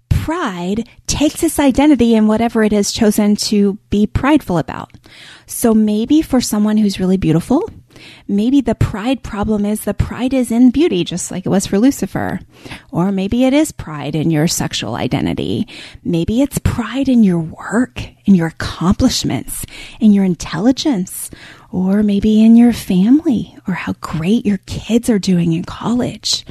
Pride 0.08 0.88
takes 1.08 1.42
its 1.42 1.58
identity 1.58 2.14
in 2.14 2.28
whatever 2.28 2.62
it 2.62 2.70
has 2.70 2.92
chosen 2.92 3.34
to 3.34 3.78
be 3.90 4.06
prideful 4.06 4.58
about. 4.58 4.92
So 5.46 5.75
maybe 5.75 6.22
for 6.22 6.40
someone 6.40 6.76
who's 6.76 7.00
really 7.00 7.16
beautiful, 7.16 7.68
Maybe 8.28 8.61
the 8.61 8.75
pride 8.75 9.23
problem 9.23 9.64
is 9.64 9.83
the 9.85 9.95
pride 9.95 10.35
is 10.35 10.50
in 10.50 10.71
beauty, 10.71 11.04
just 11.04 11.30
like 11.30 11.47
it 11.47 11.50
was 11.50 11.66
for 11.66 11.78
Lucifer. 11.78 12.40
Or 12.90 13.12
maybe 13.12 13.45
it 13.45 13.52
is 13.52 13.73
pride 13.73 14.14
in 14.14 14.30
your 14.30 14.47
sexual 14.49 14.95
identity. 14.95 15.66
Maybe 16.04 16.42
it's 16.42 16.59
pride 16.59 17.09
in 17.09 17.25
your 17.25 17.40
work, 17.40 18.02
in 18.25 18.35
your 18.35 18.49
accomplishments, 18.49 19.64
in 20.00 20.12
your 20.12 20.25
intelligence, 20.25 21.30
or 21.71 22.02
maybe 22.02 22.45
in 22.45 22.57
your 22.57 22.73
family, 22.73 23.57
or 23.66 23.75
how 23.75 23.95
great 24.00 24.47
your 24.47 24.59
kids 24.66 25.09
are 25.09 25.19
doing 25.19 25.52
in 25.52 25.64
college. 25.64 26.45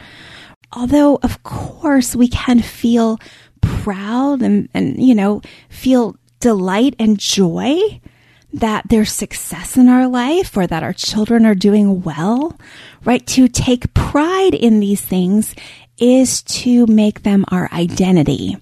Although, 0.71 1.19
of 1.23 1.43
course, 1.43 2.15
we 2.15 2.27
can 2.27 2.61
feel 2.61 3.19
proud 3.61 4.41
and, 4.41 4.69
and, 4.73 5.01
you 5.01 5.15
know, 5.15 5.41
feel 5.69 6.15
delight 6.39 6.95
and 6.99 7.17
joy 7.19 7.99
that 8.53 8.89
there's 8.89 9.11
success 9.11 9.77
in 9.77 9.87
our 9.87 10.07
life 10.07 10.57
or 10.57 10.65
that 10.65 10.83
our 10.83 10.93
children 10.93 11.45
are 11.45 11.55
doing 11.55 12.01
well, 12.01 12.57
right? 13.05 13.25
To 13.27 13.47
take 13.47 13.93
pride 13.93 14.53
in 14.53 14.79
these 14.79 15.01
things 15.01 15.55
is 15.97 16.41
to 16.43 16.85
make 16.87 17.23
them 17.23 17.45
our 17.49 17.69
identity. 17.71 18.57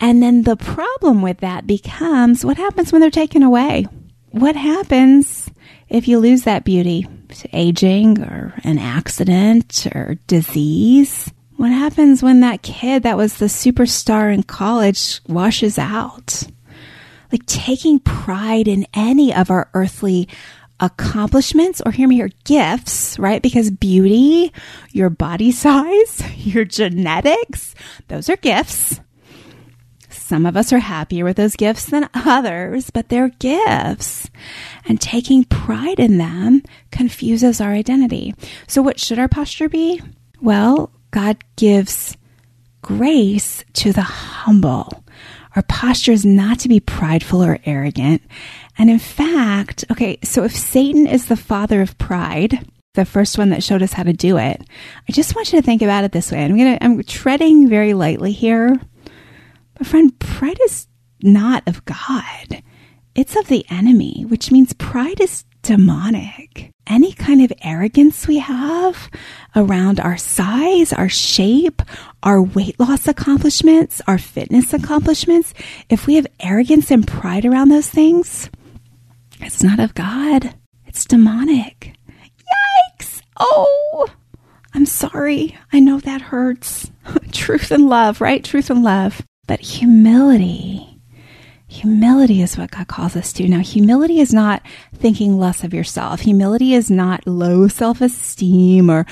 And 0.00 0.22
then 0.22 0.42
the 0.42 0.56
problem 0.56 1.22
with 1.22 1.38
that 1.38 1.66
becomes 1.66 2.44
what 2.44 2.58
happens 2.58 2.92
when 2.92 3.00
they're 3.00 3.10
taken 3.10 3.42
away? 3.42 3.86
What 4.30 4.56
happens 4.56 5.48
if 5.88 6.08
you 6.08 6.18
lose 6.18 6.42
that 6.42 6.64
beauty 6.64 7.06
to 7.28 7.48
aging 7.52 8.20
or 8.20 8.54
an 8.64 8.78
accident 8.78 9.86
or 9.94 10.16
disease? 10.26 11.32
What 11.56 11.70
happens 11.70 12.22
when 12.22 12.40
that 12.40 12.62
kid 12.62 13.04
that 13.04 13.16
was 13.16 13.38
the 13.38 13.46
superstar 13.46 14.32
in 14.32 14.42
college 14.42 15.22
washes 15.26 15.78
out? 15.78 16.44
Like 17.32 17.46
taking 17.46 17.98
pride 17.98 18.68
in 18.68 18.86
any 18.94 19.34
of 19.34 19.50
our 19.50 19.70
earthly 19.74 20.28
accomplishments 20.80 21.80
or 21.84 21.90
hear 21.90 22.08
me 22.08 22.16
here 22.16 22.30
gifts, 22.44 23.18
right? 23.18 23.42
Because 23.42 23.70
beauty, 23.70 24.52
your 24.92 25.10
body 25.10 25.50
size, 25.52 26.22
your 26.36 26.64
genetics, 26.64 27.74
those 28.08 28.28
are 28.28 28.36
gifts. 28.36 29.00
Some 30.08 30.44
of 30.44 30.56
us 30.56 30.72
are 30.72 30.80
happier 30.80 31.24
with 31.24 31.36
those 31.36 31.54
gifts 31.54 31.84
than 31.84 32.08
others, 32.12 32.90
but 32.90 33.08
they're 33.08 33.28
gifts. 33.28 34.28
And 34.84 35.00
taking 35.00 35.44
pride 35.44 36.00
in 36.00 36.18
them 36.18 36.62
confuses 36.90 37.60
our 37.60 37.70
identity. 37.70 38.34
So, 38.66 38.82
what 38.82 38.98
should 38.98 39.20
our 39.20 39.28
posture 39.28 39.68
be? 39.68 40.02
Well, 40.40 40.90
God 41.12 41.44
gives 41.54 42.16
grace 42.82 43.64
to 43.74 43.92
the 43.92 44.02
humble. 44.02 45.04
Our 45.56 45.62
posture 45.62 46.12
is 46.12 46.26
not 46.26 46.58
to 46.60 46.68
be 46.68 46.80
prideful 46.80 47.42
or 47.42 47.58
arrogant. 47.64 48.22
And 48.78 48.90
in 48.90 48.98
fact, 48.98 49.84
okay, 49.90 50.18
so 50.22 50.44
if 50.44 50.54
Satan 50.54 51.06
is 51.06 51.26
the 51.26 51.36
father 51.36 51.80
of 51.80 51.96
pride, 51.96 52.68
the 52.94 53.06
first 53.06 53.38
one 53.38 53.50
that 53.50 53.64
showed 53.64 53.82
us 53.82 53.94
how 53.94 54.02
to 54.02 54.12
do 54.12 54.36
it, 54.36 54.62
I 55.08 55.12
just 55.12 55.34
want 55.34 55.52
you 55.52 55.58
to 55.58 55.64
think 55.64 55.80
about 55.80 56.04
it 56.04 56.12
this 56.12 56.30
way. 56.30 56.44
I'm 56.44 56.56
going 56.56 56.78
to, 56.78 56.84
I'm 56.84 57.02
treading 57.04 57.68
very 57.68 57.94
lightly 57.94 58.32
here. 58.32 58.78
But 59.74 59.86
friend, 59.86 60.18
pride 60.18 60.58
is 60.64 60.86
not 61.22 61.66
of 61.66 61.84
God. 61.86 62.62
It's 63.14 63.36
of 63.36 63.48
the 63.48 63.64
enemy, 63.70 64.24
which 64.28 64.52
means 64.52 64.74
pride 64.74 65.20
is 65.20 65.44
demonic. 65.62 66.70
Any 66.86 67.12
kind 67.12 67.42
of 67.42 67.52
arrogance 67.62 68.28
we 68.28 68.38
have 68.38 69.10
around 69.56 69.98
our 69.98 70.16
size, 70.16 70.92
our 70.92 71.08
shape, 71.08 71.82
our 72.22 72.40
weight 72.40 72.78
loss 72.78 73.08
accomplishments, 73.08 74.00
our 74.06 74.18
fitness 74.18 74.72
accomplishments, 74.72 75.52
if 75.88 76.06
we 76.06 76.14
have 76.14 76.26
arrogance 76.38 76.90
and 76.90 77.06
pride 77.06 77.44
around 77.44 77.70
those 77.70 77.90
things, 77.90 78.50
it's 79.40 79.62
not 79.62 79.80
of 79.80 79.94
God. 79.94 80.54
It's 80.86 81.04
demonic. 81.04 81.94
Yikes! 83.00 83.20
Oh, 83.36 84.08
I'm 84.72 84.86
sorry. 84.86 85.58
I 85.72 85.80
know 85.80 85.98
that 86.00 86.20
hurts. 86.22 86.90
Truth 87.32 87.70
and 87.70 87.88
love, 87.88 88.20
right? 88.20 88.44
Truth 88.44 88.70
and 88.70 88.82
love. 88.82 89.22
But 89.46 89.60
humility 89.60 90.95
Humility 91.76 92.40
is 92.40 92.56
what 92.56 92.70
God 92.70 92.88
calls 92.88 93.16
us 93.16 93.34
to. 93.34 93.46
Now, 93.46 93.60
humility 93.60 94.20
is 94.20 94.32
not 94.32 94.62
thinking 94.94 95.38
less 95.38 95.62
of 95.62 95.74
yourself. 95.74 96.20
Humility 96.20 96.72
is 96.72 96.90
not 96.90 97.26
low 97.26 97.68
self 97.68 98.00
esteem 98.00 98.88
or 98.88 99.04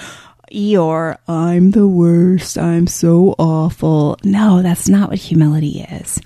Eeyore, 0.50 1.18
I'm 1.28 1.72
the 1.72 1.86
worst. 1.86 2.56
I'm 2.56 2.86
so 2.86 3.34
awful. 3.38 4.18
No, 4.24 4.62
that's 4.62 4.88
not 4.88 5.10
what 5.10 5.18
humility 5.18 5.80
is. 5.82 6.20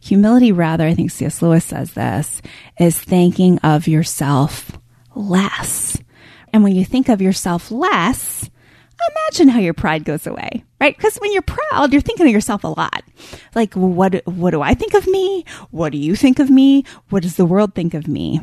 Humility, 0.00 0.50
rather, 0.50 0.86
I 0.86 0.94
think 0.94 1.10
C.S. 1.12 1.40
Lewis 1.40 1.64
says 1.64 1.92
this, 1.92 2.42
is 2.80 2.98
thinking 2.98 3.58
of 3.60 3.86
yourself 3.86 4.72
less. 5.14 5.98
And 6.52 6.64
when 6.64 6.74
you 6.74 6.84
think 6.84 7.08
of 7.08 7.22
yourself 7.22 7.70
less, 7.70 8.50
imagine 9.10 9.48
how 9.48 9.58
your 9.58 9.74
pride 9.74 10.04
goes 10.04 10.26
away, 10.26 10.64
right? 10.80 10.96
Because 10.96 11.16
when 11.16 11.32
you're 11.32 11.42
proud, 11.42 11.92
you're 11.92 12.00
thinking 12.00 12.26
of 12.26 12.32
yourself 12.32 12.64
a 12.64 12.68
lot. 12.68 13.02
Like, 13.54 13.74
what, 13.74 14.26
what 14.26 14.50
do 14.50 14.62
I 14.62 14.74
think 14.74 14.94
of 14.94 15.06
me? 15.06 15.44
What 15.70 15.92
do 15.92 15.98
you 15.98 16.16
think 16.16 16.38
of 16.38 16.50
me? 16.50 16.84
What 17.10 17.22
does 17.22 17.36
the 17.36 17.46
world 17.46 17.74
think 17.74 17.94
of 17.94 18.08
me? 18.08 18.40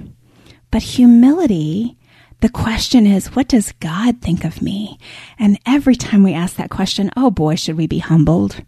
But 0.72 0.84
humility, 0.84 1.98
the 2.42 2.50
question 2.50 3.06
is, 3.06 3.36
what 3.36 3.48
does 3.48 3.72
God 3.74 4.22
think 4.22 4.44
of 4.44 4.62
me? 4.62 4.98
And 5.40 5.60
every 5.66 5.96
time 5.96 6.24
we 6.24 6.34
ask 6.34 6.56
that 6.58 6.70
question, 6.70 7.10
oh 7.16 7.32
boy, 7.32 7.56
should 7.56 7.78
we 7.78 7.88
be 7.88 8.00
humbled? 8.00 8.64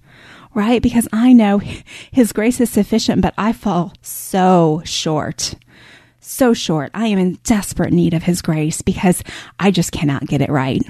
Right? 0.53 0.81
Because 0.81 1.07
I 1.11 1.33
know 1.33 1.57
His 1.57 2.31
grace 2.31 2.61
is 2.61 2.69
sufficient, 2.69 3.21
but 3.21 3.33
I 3.37 3.51
fall 3.51 3.91
so 4.01 4.81
short. 4.85 5.55
So 6.21 6.53
short. 6.53 6.89
I 6.93 7.07
am 7.07 7.19
in 7.19 7.39
desperate 7.43 7.91
need 7.91 8.13
of 8.13 8.23
His 8.23 8.41
grace 8.41 8.81
because 8.81 9.21
I 9.59 9.71
just 9.71 9.91
cannot 9.91 10.25
get 10.25 10.41
it 10.41 10.49
right. 10.49 10.81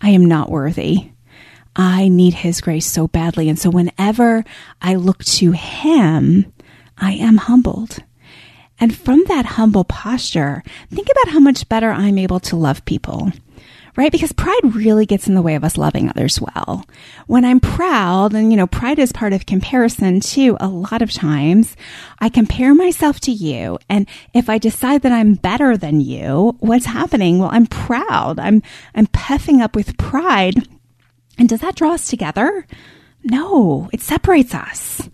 I 0.00 0.10
am 0.10 0.24
not 0.24 0.50
worthy. 0.50 1.10
I 1.74 2.08
need 2.08 2.34
His 2.34 2.60
grace 2.60 2.86
so 2.86 3.06
badly. 3.08 3.48
And 3.48 3.58
so 3.58 3.70
whenever 3.70 4.44
I 4.80 4.94
look 4.94 5.22
to 5.24 5.52
Him, 5.52 6.52
I 6.96 7.12
am 7.12 7.36
humbled. 7.36 7.98
And 8.78 8.94
from 8.94 9.24
that 9.28 9.46
humble 9.46 9.84
posture, 9.84 10.62
think 10.90 11.08
about 11.10 11.32
how 11.32 11.40
much 11.40 11.68
better 11.68 11.90
I'm 11.90 12.18
able 12.18 12.40
to 12.40 12.56
love 12.56 12.84
people. 12.84 13.32
Right? 13.96 14.12
Because 14.12 14.32
pride 14.32 14.74
really 14.74 15.06
gets 15.06 15.26
in 15.26 15.34
the 15.34 15.40
way 15.42 15.54
of 15.54 15.64
us 15.64 15.78
loving 15.78 16.10
others 16.10 16.38
well. 16.38 16.84
When 17.26 17.46
I'm 17.46 17.60
proud, 17.60 18.34
and 18.34 18.50
you 18.50 18.56
know, 18.56 18.66
pride 18.66 18.98
is 18.98 19.10
part 19.10 19.32
of 19.32 19.46
comparison 19.46 20.20
too, 20.20 20.56
a 20.60 20.68
lot 20.68 21.00
of 21.00 21.10
times, 21.10 21.76
I 22.18 22.28
compare 22.28 22.74
myself 22.74 23.20
to 23.20 23.32
you. 23.32 23.78
And 23.88 24.06
if 24.34 24.50
I 24.50 24.58
decide 24.58 25.00
that 25.02 25.12
I'm 25.12 25.34
better 25.34 25.78
than 25.78 26.02
you, 26.02 26.56
what's 26.60 26.86
happening? 26.86 27.38
Well, 27.38 27.48
I'm 27.50 27.66
proud. 27.66 28.38
I'm, 28.38 28.62
I'm 28.94 29.06
puffing 29.06 29.62
up 29.62 29.74
with 29.74 29.96
pride. 29.96 30.68
And 31.38 31.48
does 31.48 31.60
that 31.60 31.76
draw 31.76 31.92
us 31.92 32.08
together? 32.08 32.66
No, 33.24 33.88
it 33.92 34.02
separates 34.02 34.54
us. 34.54 35.08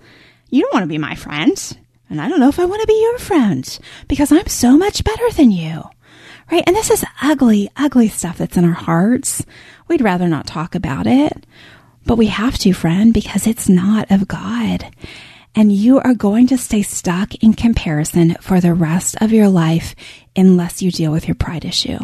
You 0.51 0.63
don't 0.63 0.75
want 0.75 0.83
to 0.83 0.89
be 0.89 0.99
my 0.99 1.15
friend. 1.15 1.79
And 2.11 2.21
I 2.21 2.29
don't 2.29 2.41
know 2.41 2.49
if 2.49 2.59
I 2.59 2.67
want 2.67 2.83
to 2.83 2.87
be 2.87 3.01
your 3.01 3.19
friend 3.19 3.79
because 4.07 4.31
I'm 4.31 4.47
so 4.47 4.77
much 4.77 5.03
better 5.03 5.31
than 5.31 5.51
you. 5.51 5.85
Right? 6.53 6.65
And 6.67 6.77
this 6.77 6.91
is 6.91 7.03
ugly, 7.23 7.71
ugly 7.79 8.09
stuff 8.09 8.37
that's 8.37 8.59
in 8.59 8.67
our 8.67 8.73
hearts. 8.73 9.43
We'd 9.89 10.03
rather 10.03 10.29
not 10.29 10.47
talk 10.47 10.75
about 10.75 11.07
it, 11.07 11.47
but 12.05 12.19
we 12.19 12.27
have 12.27 12.59
to, 12.59 12.75
friend, 12.75 13.15
because 13.15 13.47
it's 13.47 13.71
not 13.71 14.11
of 14.11 14.29
God. 14.29 14.95
And 15.55 15.73
you 15.73 15.99
are 16.01 16.13
going 16.13 16.49
to 16.49 16.59
stay 16.59 16.83
stuck 16.83 17.35
in 17.37 17.55
comparison 17.55 18.35
for 18.43 18.61
the 18.61 18.75
rest 18.75 19.17
of 19.23 19.33
your 19.33 19.49
life 19.49 19.95
unless 20.37 20.83
you 20.83 20.91
deal 20.91 21.11
with 21.11 21.27
your 21.27 21.37
pride 21.37 21.65
issue. 21.65 21.99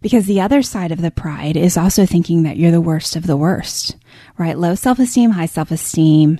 Because 0.00 0.26
the 0.26 0.40
other 0.40 0.62
side 0.62 0.92
of 0.92 1.00
the 1.00 1.10
pride 1.10 1.56
is 1.56 1.76
also 1.76 2.06
thinking 2.06 2.44
that 2.44 2.58
you're 2.58 2.70
the 2.70 2.80
worst 2.80 3.16
of 3.16 3.26
the 3.26 3.36
worst, 3.36 3.96
right? 4.36 4.56
Low 4.56 4.76
self 4.76 5.00
esteem, 5.00 5.30
high 5.30 5.46
self 5.46 5.72
esteem, 5.72 6.38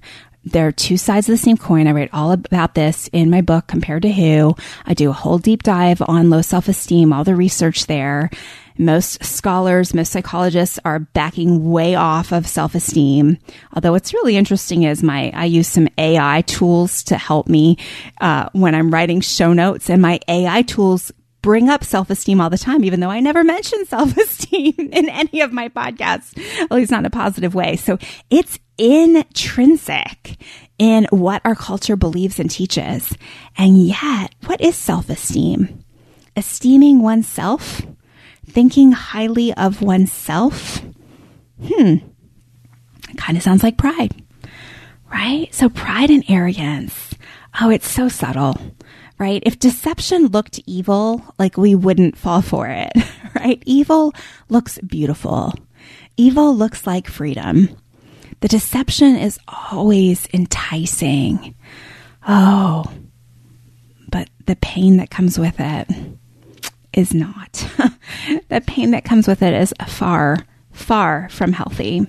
they're 0.52 0.72
two 0.72 0.96
sides 0.96 1.28
of 1.28 1.32
the 1.32 1.38
same 1.38 1.56
coin. 1.56 1.86
I 1.86 1.92
write 1.92 2.10
all 2.12 2.32
about 2.32 2.74
this 2.74 3.08
in 3.12 3.30
my 3.30 3.40
book, 3.40 3.66
Compared 3.66 4.02
to 4.02 4.12
Who. 4.12 4.54
I 4.86 4.94
do 4.94 5.10
a 5.10 5.14
whole 5.14 5.38
deep 5.38 5.62
dive 5.62 6.02
on 6.06 6.30
low 6.30 6.42
self 6.42 6.68
esteem, 6.68 7.12
all 7.12 7.24
the 7.24 7.36
research 7.36 7.86
there. 7.86 8.30
Most 8.80 9.24
scholars, 9.24 9.92
most 9.92 10.12
psychologists 10.12 10.78
are 10.84 11.00
backing 11.00 11.68
way 11.68 11.96
off 11.96 12.32
of 12.32 12.46
self 12.46 12.76
esteem. 12.76 13.38
Although 13.74 13.92
what's 13.92 14.14
really 14.14 14.36
interesting 14.36 14.84
is 14.84 15.02
my, 15.02 15.32
I 15.34 15.46
use 15.46 15.66
some 15.66 15.88
AI 15.98 16.42
tools 16.42 17.02
to 17.04 17.18
help 17.18 17.48
me, 17.48 17.76
uh, 18.20 18.48
when 18.52 18.76
I'm 18.76 18.92
writing 18.92 19.20
show 19.20 19.52
notes 19.52 19.90
and 19.90 20.00
my 20.00 20.20
AI 20.28 20.62
tools 20.62 21.10
bring 21.48 21.70
up 21.70 21.82
self 21.82 22.10
esteem 22.10 22.42
all 22.42 22.50
the 22.50 22.58
time, 22.58 22.84
even 22.84 23.00
though 23.00 23.08
I 23.08 23.20
never 23.20 23.42
mention 23.54 23.86
self 23.86 24.14
esteem 24.18 24.74
in 24.76 25.08
any 25.08 25.40
of 25.40 25.50
my 25.50 25.70
podcasts, 25.70 26.38
at 26.60 26.70
least 26.70 26.90
not 26.90 26.98
in 26.98 27.06
a 27.06 27.10
positive 27.10 27.54
way. 27.54 27.76
So 27.76 27.96
it's 28.28 28.58
intrinsic 28.76 30.36
in 30.78 31.06
what 31.08 31.40
our 31.46 31.54
culture 31.54 31.96
believes 31.96 32.38
and 32.38 32.50
teaches. 32.50 33.16
And 33.56 33.82
yet, 33.82 34.34
what 34.44 34.60
is 34.60 34.76
self 34.76 35.08
esteem? 35.08 35.82
Esteeming 36.36 37.00
oneself, 37.00 37.80
thinking 38.44 38.92
highly 38.92 39.54
of 39.54 39.80
oneself. 39.80 40.84
Hmm, 41.66 41.94
kind 43.16 43.38
of 43.38 43.42
sounds 43.42 43.62
like 43.62 43.78
pride, 43.78 44.22
right? 45.10 45.48
So, 45.54 45.70
pride 45.70 46.10
and 46.10 46.24
arrogance. 46.28 47.14
Oh, 47.58 47.70
it's 47.70 47.90
so 47.90 48.10
subtle. 48.10 48.60
Right? 49.18 49.42
If 49.44 49.58
deception 49.58 50.28
looked 50.28 50.60
evil, 50.66 51.22
like 51.38 51.56
we 51.56 51.74
wouldn't 51.74 52.16
fall 52.16 52.42
for 52.42 52.68
it, 52.68 52.92
right? 53.34 53.62
Evil 53.66 54.12
looks 54.48 54.78
beautiful. 54.78 55.54
Evil 56.16 56.54
looks 56.54 56.86
like 56.86 57.08
freedom. 57.08 57.68
The 58.40 58.48
deception 58.48 59.16
is 59.16 59.38
always 59.48 60.28
enticing. 60.32 61.54
Oh, 62.26 62.90
but 64.10 64.30
the 64.46 64.56
pain 64.56 64.98
that 64.98 65.10
comes 65.10 65.38
with 65.38 65.56
it 65.58 65.88
is 66.92 67.14
not. 67.14 67.52
the 68.48 68.60
pain 68.66 68.92
that 68.92 69.04
comes 69.04 69.26
with 69.26 69.42
it 69.42 69.54
is 69.54 69.74
far, 69.86 70.38
far 70.72 71.28
from 71.30 71.52
healthy. 71.52 72.06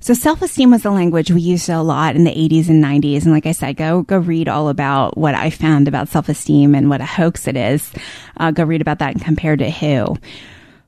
So 0.00 0.14
self-esteem 0.14 0.70
was 0.70 0.82
the 0.82 0.90
language 0.90 1.30
we 1.30 1.40
used 1.40 1.68
a 1.68 1.80
lot 1.80 2.16
in 2.16 2.24
the 2.24 2.30
80s 2.30 2.68
and 2.68 2.84
90s. 2.84 3.22
And 3.22 3.32
like 3.32 3.46
I 3.46 3.52
said, 3.52 3.76
go, 3.76 4.02
go 4.02 4.18
read 4.18 4.48
all 4.48 4.68
about 4.68 5.16
what 5.16 5.34
I 5.34 5.50
found 5.50 5.88
about 5.88 6.08
self-esteem 6.08 6.74
and 6.74 6.88
what 6.90 7.00
a 7.00 7.06
hoax 7.06 7.48
it 7.48 7.56
is. 7.56 7.90
Uh, 8.36 8.50
go 8.50 8.64
read 8.64 8.82
about 8.82 8.98
that 9.00 9.14
and 9.14 9.24
Compared 9.24 9.58
to 9.60 9.70
Who. 9.70 10.16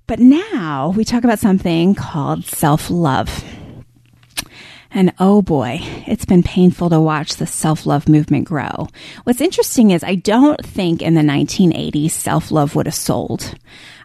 But 0.07 0.21
now 0.21 0.93
we 0.97 1.05
talk 1.05 1.25
about 1.25 1.39
something 1.39 1.95
called 1.95 2.45
self-love. 2.45 3.45
And 4.91 5.13
oh 5.19 5.43
boy, 5.43 5.81
it's 6.07 6.25
been 6.25 6.43
painful 6.43 6.89
to 6.91 7.01
watch 7.01 7.37
the 7.37 7.47
self 7.47 7.85
love 7.85 8.09
movement 8.09 8.47
grow. 8.47 8.89
What's 9.25 9.43
interesting 9.43 9.91
is 9.91 10.03
I 10.03 10.15
don't 10.15 10.65
think 10.65 11.03
in 11.03 11.15
the 11.15 11.21
1980s 11.21 12.11
self 12.11 12.51
love 12.51 12.75
would 12.75 12.87
have 12.87 12.95
sold. 12.95 13.55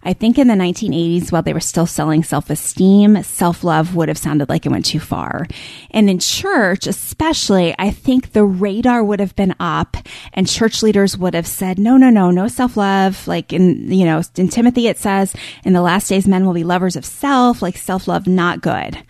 I 0.04 0.14
think 0.14 0.38
in 0.38 0.48
the 0.48 0.54
1980s, 0.54 1.32
while 1.32 1.42
they 1.42 1.54
were 1.54 1.60
still 1.60 1.86
selling 1.86 2.24
self 2.24 2.50
esteem, 2.50 3.24
self 3.24 3.64
love 3.64 3.96
would 3.96 4.10
have 4.10 4.18
sounded 4.18 4.50
like 4.50 4.66
it 4.66 4.70
went 4.70 4.86
too 4.86 5.00
far. 5.00 5.48
And 5.92 6.10
in 6.10 6.20
church, 6.20 6.88
especially, 6.88 7.74
I 7.80 7.92
think 7.92 8.34
the 8.34 8.44
radar 8.44 9.04
would 9.04 9.20
have 9.20 9.36
been 9.36 9.56
up 9.60 9.98
and 10.34 10.48
church 10.48 10.84
leaders 10.84 11.18
would 11.18 11.34
have 11.34 11.48
said, 11.48 11.80
no, 11.80 11.98
no, 11.98 12.10
no, 12.10 12.32
no 12.32 12.48
self 12.48 12.78
love. 12.78 13.28
Like 13.28 13.54
in, 13.54 13.92
you 13.92 14.06
know, 14.06 14.22
in 14.36 14.50
Timothy, 14.50 14.88
it 14.88 14.98
says, 14.98 15.34
in 15.64 15.74
the 15.74 15.82
last 15.82 16.10
days, 16.10 16.28
men 16.28 16.46
will 16.46 16.54
be 16.54 16.64
lovers 16.64 16.96
of 16.96 17.06
self, 17.06 17.62
like 17.62 17.78
self 17.78 18.08
love, 18.08 18.28
not 18.28 18.62
good 18.62 19.04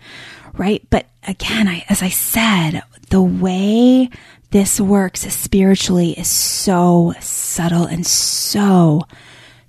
right? 0.56 0.86
But 0.90 1.06
again, 1.26 1.68
I, 1.68 1.84
as 1.88 2.02
I 2.02 2.08
said, 2.08 2.82
the 3.10 3.22
way 3.22 4.08
this 4.50 4.80
works 4.80 5.22
spiritually 5.34 6.12
is 6.12 6.28
so 6.28 7.14
subtle 7.20 7.86
and 7.86 8.06
so, 8.06 9.02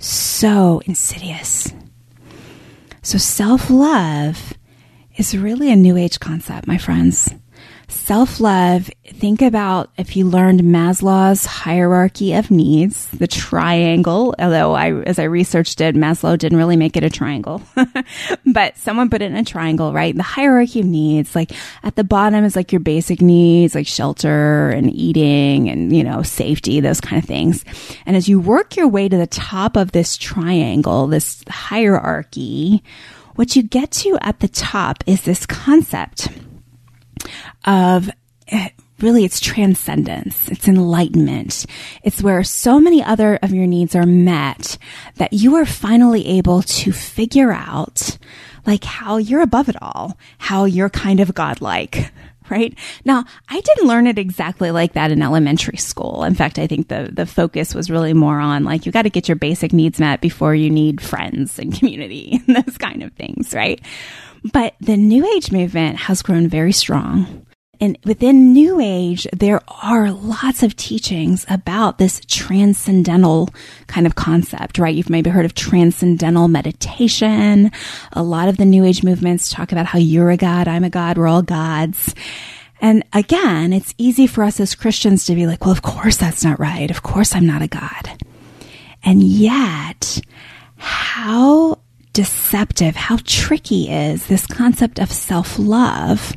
so 0.06 0.82
insidious. 0.86 1.74
So 3.02 3.18
self 3.18 3.70
love 3.70 4.54
is 5.18 5.38
really 5.38 5.72
a 5.72 5.76
new 5.76 5.98
age 5.98 6.20
concept, 6.20 6.68
my 6.68 6.78
friends. 6.78 7.34
Self 7.96 8.40
love, 8.40 8.92
think 9.08 9.42
about 9.42 9.90
if 9.98 10.16
you 10.16 10.26
learned 10.26 10.60
Maslow's 10.60 11.46
hierarchy 11.46 12.34
of 12.34 12.52
needs, 12.52 13.08
the 13.10 13.26
triangle, 13.26 14.36
although 14.38 14.76
I, 14.76 14.92
as 15.04 15.18
I 15.18 15.24
researched 15.24 15.82
it, 15.82 15.96
Maslow 15.96 16.38
didn't 16.38 16.60
really 16.60 16.76
make 16.76 16.98
it 16.98 17.04
a 17.04 17.10
triangle, 17.10 17.64
but 18.46 18.78
someone 18.78 19.10
put 19.10 19.24
it 19.24 19.32
in 19.32 19.38
a 19.38 19.44
triangle, 19.44 19.92
right? 19.92 20.16
The 20.16 20.22
hierarchy 20.22 20.82
of 20.82 20.86
needs, 20.86 21.36
like 21.36 21.52
at 21.82 21.96
the 21.96 22.04
bottom 22.04 22.44
is 22.44 22.56
like 22.56 22.72
your 22.72 22.82
basic 22.82 23.22
needs, 23.22 23.74
like 23.74 23.88
shelter 23.88 24.70
and 24.70 24.94
eating 24.94 25.70
and, 25.70 25.96
you 25.96 26.04
know, 26.04 26.22
safety, 26.22 26.82
those 26.82 27.02
kind 27.02 27.20
of 27.20 27.28
things. 27.28 27.66
And 28.06 28.16
as 28.16 28.30
you 28.30 28.40
work 28.40 28.76
your 28.76 28.88
way 28.88 29.10
to 29.10 29.18
the 29.18 29.26
top 29.26 29.76
of 29.76 29.94
this 29.94 30.16
triangle, 30.16 31.08
this 31.08 31.44
hierarchy, 31.50 32.84
what 33.36 33.56
you 33.56 33.64
get 33.64 33.90
to 33.92 34.20
at 34.22 34.42
the 34.42 34.48
top 34.48 35.04
is 35.08 35.22
this 35.22 35.48
concept 35.48 36.30
of 37.66 38.10
eh, 38.48 38.70
really 39.00 39.26
it's 39.26 39.40
transcendence. 39.40 40.50
It's 40.50 40.68
enlightenment. 40.68 41.66
It's 42.04 42.22
where 42.22 42.44
so 42.44 42.80
many 42.80 43.04
other 43.04 43.38
of 43.42 43.54
your 43.54 43.68
needs 43.68 43.96
are 43.96 44.06
met 44.06 44.78
that 45.16 45.34
you 45.34 45.56
are 45.56 45.66
finally 45.66 46.26
able 46.28 46.62
to 46.62 46.92
figure 46.92 47.52
out 47.52 48.18
like 48.66 48.84
how 48.84 49.18
you're 49.18 49.42
above 49.42 49.70
it 49.70 49.76
all, 49.82 50.18
how 50.38 50.66
you're 50.66 50.90
kind 50.90 51.20
of 51.20 51.34
godlike. 51.34 52.12
Right 52.56 52.78
now, 53.04 53.26
I 53.50 53.60
didn't 53.60 53.88
learn 53.88 54.08
it 54.08 54.20
exactly 54.20 54.72
like 54.72 54.94
that 54.94 55.12
in 55.12 55.22
elementary 55.22 55.78
school. 55.78 56.24
In 56.24 56.36
fact, 56.36 56.60
I 56.60 56.68
think 56.68 56.88
the 56.88 57.10
the 57.12 57.26
focus 57.26 57.74
was 57.74 57.90
really 57.90 58.14
more 58.14 58.40
on 58.40 58.64
like 58.64 58.86
you 58.86 58.92
got 58.92 59.02
to 59.02 59.10
get 59.10 59.28
your 59.28 59.36
basic 59.36 59.74
needs 59.74 60.00
met 60.00 60.22
before 60.22 60.54
you 60.54 60.70
need 60.70 61.02
friends 61.02 61.58
and 61.60 61.78
community 61.78 62.40
and 62.48 62.56
those 62.56 62.78
kind 62.78 63.04
of 63.04 63.12
things, 63.14 63.54
right? 63.54 63.82
But 64.54 64.76
the 64.80 64.96
New 64.96 65.26
Age 65.36 65.52
movement 65.52 65.98
has 65.98 66.22
grown 66.22 66.48
very 66.48 66.72
strong. 66.72 67.45
And 67.80 67.98
within 68.06 68.54
New 68.54 68.80
Age, 68.80 69.28
there 69.34 69.62
are 69.68 70.12
lots 70.12 70.64
of 70.64 70.76
teachings 70.76 71.46
about 71.50 71.98
this 71.98 72.22
transcendental 72.28 73.50
kind 73.88 74.06
of 74.06 74.16
concept, 74.16 74.78
right? 74.78 74.94
You've 74.94 75.10
maybe 75.10 75.30
heard 75.30 75.46
of 75.46 75.54
transcendental 75.54 76.48
meditation. 76.48 77.72
A 78.14 78.24
lot 78.24 78.50
of 78.50 78.58
the 78.58 78.66
New 78.66 78.86
Age 78.86 79.04
movements 79.04 79.50
talk 79.50 79.72
about 79.72 79.86
how 79.86 80.00
you're 80.00 80.32
a 80.32 80.38
God, 80.38 80.68
I'm 80.68 80.84
a 80.84 80.90
God, 80.90 81.18
we're 81.18 81.28
all 81.28 81.42
gods. 81.42 82.14
And 82.82 83.04
again, 83.14 83.74
it's 83.74 83.96
easy 83.98 84.28
for 84.28 84.44
us 84.44 84.60
as 84.60 84.76
Christians 84.76 85.26
to 85.26 85.36
be 85.36 85.48
like, 85.48 85.62
well, 85.62 85.72
of 85.72 85.82
course 85.82 86.18
that's 86.18 86.44
not 86.44 86.60
right. 86.60 86.92
Of 86.92 87.04
course 87.04 87.36
I'm 87.36 87.48
not 87.48 87.62
a 87.62 87.68
God. 87.68 88.24
And 89.04 89.24
yet, 89.24 90.20
how 90.78 91.80
deceptive, 92.14 92.96
how 92.96 93.18
tricky 93.24 93.90
is 93.90 94.28
this 94.28 94.48
concept 94.48 95.00
of 95.00 95.12
self 95.12 95.60
love 95.60 96.36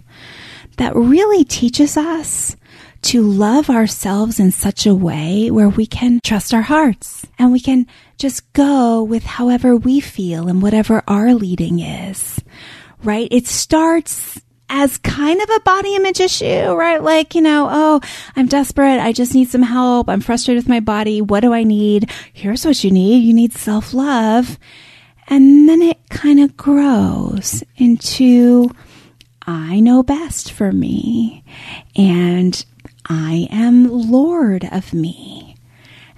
that 0.78 0.96
really 0.96 1.44
teaches 1.44 1.96
us 1.96 2.56
to 3.02 3.22
love 3.22 3.70
ourselves 3.70 4.40
in 4.40 4.50
such 4.50 4.86
a 4.86 4.94
way 4.94 5.50
where 5.50 5.68
we 5.68 5.86
can 5.86 6.20
trust 6.24 6.52
our 6.52 6.62
hearts 6.62 7.26
and 7.38 7.52
we 7.52 7.60
can 7.60 7.86
just 8.16 8.52
go 8.52 9.02
with 9.02 9.22
however 9.22 9.76
we 9.76 10.00
feel 10.00 10.48
and 10.48 10.60
whatever 10.60 11.02
our 11.06 11.34
leading 11.34 11.78
is, 11.78 12.40
right? 13.04 13.28
It 13.30 13.46
starts 13.46 14.40
as 14.70 14.98
kind 14.98 15.40
of 15.40 15.48
a 15.48 15.60
body 15.60 15.94
image 15.94 16.20
issue, 16.20 16.72
right? 16.74 17.02
Like, 17.02 17.34
you 17.34 17.40
know, 17.40 17.68
oh, 17.70 18.00
I'm 18.36 18.46
desperate. 18.46 19.00
I 19.00 19.12
just 19.12 19.34
need 19.34 19.48
some 19.48 19.62
help. 19.62 20.08
I'm 20.08 20.20
frustrated 20.20 20.62
with 20.64 20.68
my 20.68 20.80
body. 20.80 21.22
What 21.22 21.40
do 21.40 21.54
I 21.54 21.62
need? 21.62 22.10
Here's 22.32 22.64
what 22.64 22.82
you 22.84 22.90
need. 22.90 23.20
You 23.20 23.32
need 23.32 23.52
self 23.52 23.94
love. 23.94 24.58
And 25.28 25.68
then 25.68 25.82
it 25.82 25.98
kind 26.10 26.40
of 26.40 26.56
grows 26.56 27.62
into 27.76 28.70
I 29.48 29.80
know 29.80 30.02
best 30.02 30.52
for 30.52 30.72
me, 30.72 31.42
and 31.96 32.62
I 33.06 33.48
am 33.50 34.10
Lord 34.10 34.68
of 34.70 34.92
me. 34.92 35.56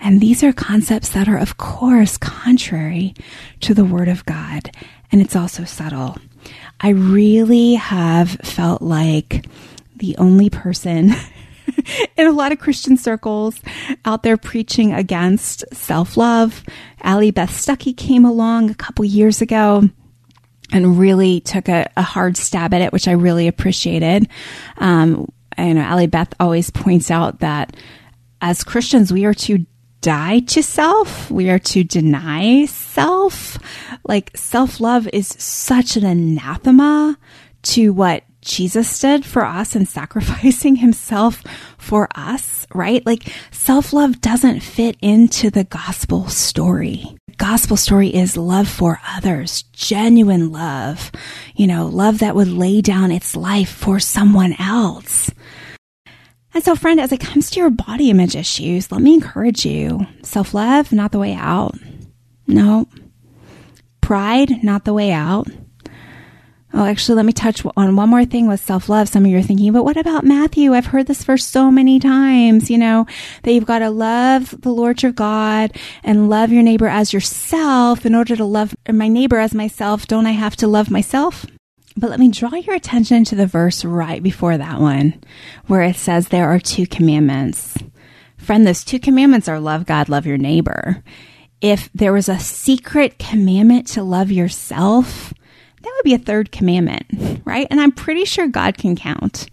And 0.00 0.20
these 0.20 0.42
are 0.42 0.52
concepts 0.52 1.10
that 1.10 1.28
are, 1.28 1.38
of 1.38 1.56
course, 1.56 2.16
contrary 2.18 3.14
to 3.60 3.72
the 3.72 3.84
Word 3.84 4.08
of 4.08 4.26
God. 4.26 4.72
And 5.12 5.20
it's 5.20 5.36
also 5.36 5.62
subtle. 5.62 6.18
I 6.80 6.88
really 6.88 7.74
have 7.74 8.30
felt 8.30 8.82
like 8.82 9.46
the 9.94 10.16
only 10.16 10.50
person 10.50 11.12
in 12.16 12.26
a 12.26 12.32
lot 12.32 12.50
of 12.50 12.58
Christian 12.58 12.96
circles 12.96 13.60
out 14.04 14.24
there 14.24 14.38
preaching 14.38 14.92
against 14.92 15.62
self 15.72 16.16
love. 16.16 16.64
Allie 17.00 17.30
Beth 17.30 17.50
Stuckey 17.50 17.96
came 17.96 18.24
along 18.24 18.70
a 18.70 18.74
couple 18.74 19.04
years 19.04 19.40
ago 19.40 19.88
and 20.72 20.98
really 20.98 21.40
took 21.40 21.68
a, 21.68 21.90
a, 21.96 22.02
hard 22.02 22.36
stab 22.36 22.72
at 22.74 22.80
it, 22.80 22.92
which 22.92 23.08
I 23.08 23.12
really 23.12 23.48
appreciated. 23.48 24.28
Um, 24.78 25.30
you 25.58 25.74
know, 25.74 25.80
Allie 25.80 26.06
Beth 26.06 26.32
always 26.38 26.70
points 26.70 27.10
out 27.10 27.40
that 27.40 27.76
as 28.40 28.64
Christians, 28.64 29.12
we 29.12 29.24
are 29.24 29.34
to 29.34 29.66
die 30.00 30.40
to 30.40 30.62
self. 30.62 31.30
We 31.30 31.50
are 31.50 31.58
to 31.58 31.84
deny 31.84 32.66
self. 32.66 33.58
Like 34.04 34.36
self 34.36 34.80
love 34.80 35.08
is 35.12 35.28
such 35.28 35.96
an 35.96 36.04
anathema 36.04 37.18
to 37.62 37.92
what 37.92 38.24
Jesus 38.40 38.98
did 38.98 39.24
for 39.24 39.44
us 39.44 39.76
and 39.76 39.88
sacrificing 39.88 40.76
himself 40.76 41.42
for 41.78 42.08
us, 42.14 42.66
right? 42.74 43.04
Like 43.04 43.28
self 43.50 43.92
love 43.92 44.20
doesn't 44.20 44.60
fit 44.60 44.96
into 45.00 45.50
the 45.50 45.64
gospel 45.64 46.28
story. 46.28 47.16
Gospel 47.40 47.78
story 47.78 48.08
is 48.08 48.36
love 48.36 48.68
for 48.68 49.00
others, 49.16 49.62
genuine 49.72 50.52
love, 50.52 51.10
you 51.56 51.66
know, 51.66 51.86
love 51.86 52.18
that 52.18 52.36
would 52.36 52.48
lay 52.48 52.82
down 52.82 53.10
its 53.10 53.34
life 53.34 53.70
for 53.70 53.98
someone 53.98 54.54
else. 54.58 55.30
And 56.52 56.62
so, 56.62 56.76
friend, 56.76 57.00
as 57.00 57.12
it 57.12 57.20
comes 57.20 57.48
to 57.50 57.60
your 57.60 57.70
body 57.70 58.10
image 58.10 58.36
issues, 58.36 58.92
let 58.92 59.00
me 59.00 59.14
encourage 59.14 59.64
you 59.64 60.06
self 60.22 60.52
love, 60.52 60.92
not 60.92 61.12
the 61.12 61.18
way 61.18 61.32
out. 61.32 61.78
No. 62.46 62.86
Pride, 64.02 64.62
not 64.62 64.84
the 64.84 64.92
way 64.92 65.10
out. 65.10 65.48
Oh, 66.72 66.84
actually, 66.84 67.16
let 67.16 67.24
me 67.24 67.32
touch 67.32 67.64
on 67.76 67.96
one 67.96 68.08
more 68.08 68.24
thing 68.24 68.46
with 68.46 68.60
self 68.64 68.88
love. 68.88 69.08
Some 69.08 69.24
of 69.24 69.30
you 69.30 69.38
are 69.38 69.42
thinking, 69.42 69.72
but 69.72 69.84
what 69.84 69.96
about 69.96 70.24
Matthew? 70.24 70.72
I've 70.72 70.86
heard 70.86 71.06
this 71.06 71.24
verse 71.24 71.44
so 71.44 71.70
many 71.70 71.98
times, 71.98 72.70
you 72.70 72.78
know, 72.78 73.06
that 73.42 73.52
you've 73.52 73.66
got 73.66 73.80
to 73.80 73.90
love 73.90 74.54
the 74.60 74.70
Lord 74.70 75.02
your 75.02 75.10
God 75.10 75.76
and 76.04 76.30
love 76.30 76.52
your 76.52 76.62
neighbor 76.62 76.86
as 76.86 77.12
yourself. 77.12 78.06
In 78.06 78.14
order 78.14 78.36
to 78.36 78.44
love 78.44 78.76
my 78.88 79.08
neighbor 79.08 79.38
as 79.38 79.52
myself, 79.52 80.06
don't 80.06 80.26
I 80.26 80.32
have 80.32 80.54
to 80.56 80.68
love 80.68 80.90
myself? 80.90 81.44
But 81.96 82.10
let 82.10 82.20
me 82.20 82.30
draw 82.30 82.54
your 82.54 82.76
attention 82.76 83.24
to 83.24 83.34
the 83.34 83.48
verse 83.48 83.84
right 83.84 84.22
before 84.22 84.56
that 84.56 84.80
one, 84.80 85.20
where 85.66 85.82
it 85.82 85.96
says 85.96 86.28
there 86.28 86.48
are 86.48 86.60
two 86.60 86.86
commandments. 86.86 87.76
Friend, 88.38 88.64
those 88.64 88.84
two 88.84 89.00
commandments 89.00 89.48
are 89.48 89.58
love 89.58 89.86
God, 89.86 90.08
love 90.08 90.24
your 90.24 90.38
neighbor. 90.38 91.02
If 91.60 91.90
there 91.92 92.12
was 92.12 92.28
a 92.28 92.38
secret 92.38 93.18
commandment 93.18 93.88
to 93.88 94.02
love 94.02 94.30
yourself, 94.30 95.34
that 95.80 95.92
would 95.96 96.04
be 96.04 96.14
a 96.14 96.18
third 96.18 96.52
commandment, 96.52 97.42
right? 97.44 97.66
And 97.70 97.80
I'm 97.80 97.92
pretty 97.92 98.24
sure 98.24 98.46
God 98.46 98.76
can 98.78 98.96
count. 98.96 99.48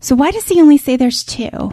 So 0.00 0.14
why 0.14 0.30
does 0.30 0.48
he 0.48 0.60
only 0.60 0.78
say 0.78 0.96
there's 0.96 1.24
two? 1.24 1.72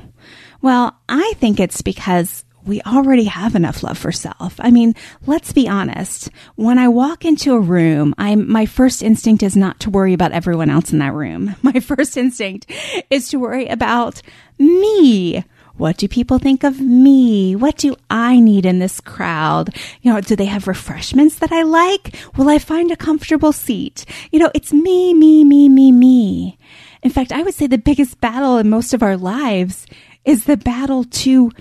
Well, 0.62 0.98
I 1.10 1.34
think 1.38 1.60
it's 1.60 1.82
because 1.82 2.46
we 2.66 2.82
already 2.82 3.26
have 3.26 3.56
enough 3.56 3.84
love 3.84 3.98
for 3.98 4.12
self. 4.12 4.56
I 4.60 4.72
mean, 4.72 4.96
let's 5.26 5.52
be 5.52 5.68
honest. 5.68 6.30
When 6.56 6.80
I 6.80 6.88
walk 6.88 7.26
into 7.26 7.54
a 7.54 7.60
room, 7.60 8.16
I'm, 8.18 8.50
my 8.50 8.66
first 8.66 9.04
instinct 9.04 9.44
is 9.44 9.56
not 9.56 9.82
to 9.82 9.90
worry 9.90 10.14
about 10.14 10.32
everyone 10.32 10.70
else 10.70 10.94
in 10.94 11.00
that 11.00 11.14
room. 11.14 11.56
My 11.62 11.80
first 11.80 12.18
instinct 12.18 12.72
is 13.10 13.30
to 13.30 13.38
worry 13.40 13.68
about 13.68 14.22
me. 14.58 15.44
What 15.78 15.98
do 15.98 16.08
people 16.08 16.38
think 16.38 16.64
of 16.64 16.80
me? 16.80 17.56
What 17.56 17.78
do 17.78 17.96
I 18.10 18.40
need 18.40 18.66
in 18.66 18.78
this 18.78 19.00
crowd? 19.00 19.76
You 20.02 20.14
know, 20.14 20.22
do 20.22 20.36
they 20.36 20.46
have 20.46 20.68
refreshments 20.68 21.40
that 21.40 21.52
I 21.52 21.64
like? 21.64 22.16
Will 22.38 22.48
I 22.48 22.60
find 22.60 22.92
a 22.92 22.96
comfortable 22.96 23.52
seat? 23.52 24.06
You 24.32 24.40
know, 24.40 24.52
it's 24.54 24.72
me, 24.72 25.14
me, 25.16 25.44
me, 25.44 25.70
me, 25.70 25.92
me. 25.92 26.58
In 27.02 27.10
fact, 27.10 27.32
I 27.32 27.42
would 27.42 27.56
say 27.56 27.66
the 27.66 27.80
biggest 27.80 28.22
battle 28.22 28.58
in 28.58 28.70
most 28.70 28.94
of 28.94 29.02
our 29.02 29.18
lives 29.18 29.88
is 30.26 30.46
the 30.46 30.58
battle 30.58 31.04
to 31.06 31.52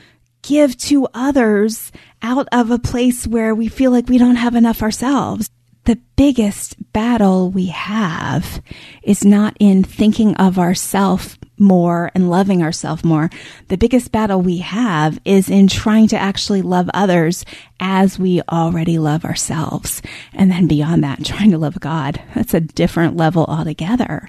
give 0.42 0.77
to 0.77 1.09
others 1.14 1.90
out 2.20 2.48
of 2.53 2.70
a 2.70 2.79
place 2.79 3.27
where 3.27 3.55
we 3.55 3.68
feel 3.68 3.90
like 3.90 4.09
we 4.09 4.18
don't 4.18 4.37
have 4.37 4.55
enough 4.55 4.83
ourselves. 4.83 5.51
The 5.85 5.98
biggest 6.16 6.77
battle 6.92 7.51
we 7.51 7.66
have 7.66 8.62
is 9.03 9.25
not 9.25 9.57
in 9.59 9.83
thinking 9.83 10.37
of 10.37 10.59
ourself 10.59 11.38
more 11.62 12.11
and 12.14 12.29
loving 12.29 12.62
ourselves 12.62 13.05
more. 13.05 13.31
The 13.68 13.79
biggest 13.79 14.12
battle 14.12 14.42
we 14.42 14.59
have 14.59 15.18
is 15.25 15.48
in 15.48 15.68
trying 15.68 16.09
to 16.09 16.18
actually 16.18 16.61
love 16.61 16.90
others 16.92 17.44
as 17.81 18.18
we 18.18 18.42
already 18.51 18.98
love 18.98 19.25
ourselves. 19.25 20.03
And 20.35 20.51
then 20.51 20.66
beyond 20.66 21.03
that, 21.05 21.25
trying 21.25 21.53
to 21.53 21.59
love 21.59 21.81
God. 21.81 22.20
That's 22.35 22.53
a 22.53 22.61
different 22.61 23.16
level 23.16 23.46
altogether, 23.46 24.29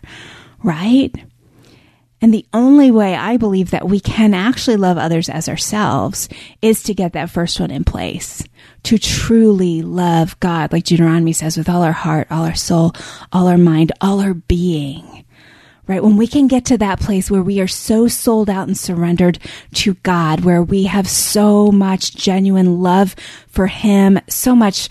right? 0.64 1.14
And 2.24 2.34
the 2.34 2.46
only 2.54 2.90
way 2.90 3.16
I 3.16 3.36
believe 3.36 3.72
that 3.72 3.86
we 3.86 4.00
can 4.00 4.34
actually 4.34 4.78
love 4.78 4.98
others 4.98 5.28
as 5.28 5.50
ourselves 5.50 6.30
is 6.62 6.82
to 6.84 6.94
get 6.94 7.12
that 7.12 7.30
first 7.30 7.60
one 7.60 7.70
in 7.70 7.84
place. 7.84 8.42
To 8.84 8.98
truly 8.98 9.82
love 9.82 10.40
God, 10.40 10.72
like 10.72 10.86
Deuteronomy 10.86 11.34
says, 11.34 11.58
with 11.58 11.68
all 11.68 11.82
our 11.82 11.92
heart, 11.92 12.28
all 12.32 12.46
our 12.46 12.56
soul, 12.56 12.94
all 13.34 13.50
our 13.50 13.58
mind, 13.58 13.92
all 14.00 14.22
our 14.22 14.34
being. 14.34 15.23
Right? 15.86 16.02
When 16.02 16.16
we 16.16 16.28
can 16.28 16.48
get 16.48 16.66
to 16.66 16.78
that 16.78 17.02
place 17.02 17.30
where 17.30 17.44
we 17.44 17.60
are 17.60 17.68
so 17.68 18.08
sold 18.08 18.50
out 18.50 18.68
and 18.68 18.78
surrendered 18.78 19.38
to 19.76 19.96
God, 19.96 20.46
where 20.46 20.64
we 20.64 20.84
have 20.84 21.10
so 21.10 21.72
much 21.72 22.16
genuine 22.16 22.82
love 22.82 23.16
for 23.50 23.68
Him, 23.68 24.20
so 24.30 24.56
much 24.56 24.88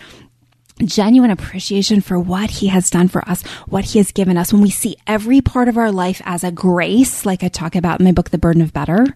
genuine 0.84 1.30
appreciation 1.30 2.00
for 2.00 2.18
what 2.18 2.50
he 2.50 2.68
has 2.68 2.90
done 2.90 3.08
for 3.08 3.26
us, 3.28 3.42
what 3.68 3.84
he 3.84 3.98
has 3.98 4.12
given 4.12 4.36
us, 4.36 4.52
when 4.52 4.62
we 4.62 4.70
see 4.70 4.96
every 5.06 5.40
part 5.40 5.68
of 5.68 5.76
our 5.76 5.92
life 5.92 6.20
as 6.24 6.44
a 6.44 6.52
grace, 6.52 7.24
like 7.24 7.42
I 7.42 7.48
talk 7.48 7.74
about 7.74 8.00
in 8.00 8.04
my 8.04 8.12
book, 8.12 8.30
The 8.30 8.38
Burden 8.38 8.62
of 8.62 8.72
Better, 8.72 9.06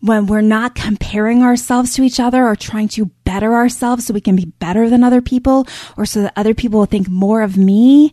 when 0.00 0.26
we're 0.26 0.42
not 0.42 0.74
comparing 0.74 1.42
ourselves 1.42 1.94
to 1.94 2.02
each 2.02 2.20
other 2.20 2.44
or 2.44 2.54
trying 2.54 2.88
to 2.88 3.06
better 3.24 3.54
ourselves 3.54 4.06
so 4.06 4.14
we 4.14 4.20
can 4.20 4.36
be 4.36 4.44
better 4.44 4.90
than 4.90 5.02
other 5.02 5.22
people 5.22 5.66
or 5.96 6.04
so 6.04 6.22
that 6.22 6.32
other 6.36 6.54
people 6.54 6.78
will 6.78 6.86
think 6.86 7.08
more 7.08 7.42
of 7.42 7.56
me 7.56 8.12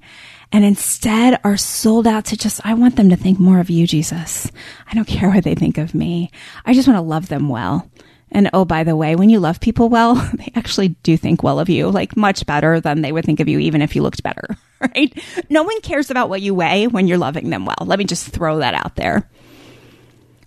and 0.53 0.63
instead 0.63 1.39
are 1.43 1.57
sold 1.57 2.05
out 2.05 2.25
to 2.25 2.37
just, 2.37 2.61
I 2.63 2.75
want 2.75 2.95
them 2.95 3.09
to 3.09 3.15
think 3.15 3.39
more 3.39 3.59
of 3.59 3.71
you, 3.71 3.87
Jesus. 3.87 4.51
I 4.89 4.93
don't 4.93 5.07
care 5.07 5.29
what 5.31 5.43
they 5.43 5.55
think 5.55 5.79
of 5.79 5.95
me. 5.95 6.31
I 6.63 6.75
just 6.75 6.87
want 6.87 6.97
to 6.97 7.01
love 7.01 7.27
them 7.27 7.49
well. 7.49 7.89
And 8.31 8.51
oh, 8.53 8.63
by 8.63 8.83
the 8.83 8.95
way, 8.95 9.15
when 9.15 9.29
you 9.29 9.39
love 9.39 9.59
people 9.59 9.89
well, 9.89 10.13
they 10.35 10.51
actually 10.55 10.89
do 11.01 11.17
think 11.17 11.41
well 11.41 11.59
of 11.59 11.69
you, 11.69 11.89
like 11.89 12.15
much 12.15 12.45
better 12.45 12.79
than 12.79 13.01
they 13.01 13.11
would 13.11 13.25
think 13.25 13.39
of 13.39 13.47
you, 13.47 13.57
even 13.57 13.81
if 13.81 13.95
you 13.95 14.03
looked 14.03 14.21
better, 14.21 14.45
right? 14.79 15.11
No 15.49 15.63
one 15.63 15.81
cares 15.81 16.11
about 16.11 16.29
what 16.29 16.41
you 16.41 16.53
weigh 16.53 16.85
when 16.85 17.07
you're 17.07 17.17
loving 17.17 17.49
them 17.49 17.65
well. 17.65 17.85
Let 17.85 17.97
me 17.97 18.05
just 18.05 18.29
throw 18.29 18.59
that 18.59 18.75
out 18.75 18.95
there. 18.95 19.27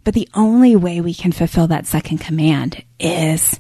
But 0.05 0.15
the 0.15 0.29
only 0.35 0.77
way 0.77 1.01
we 1.01 1.15
can 1.15 1.33
fulfill 1.33 1.67
that 1.67 1.85
second 1.85 2.19
command 2.19 2.85
is 3.01 3.59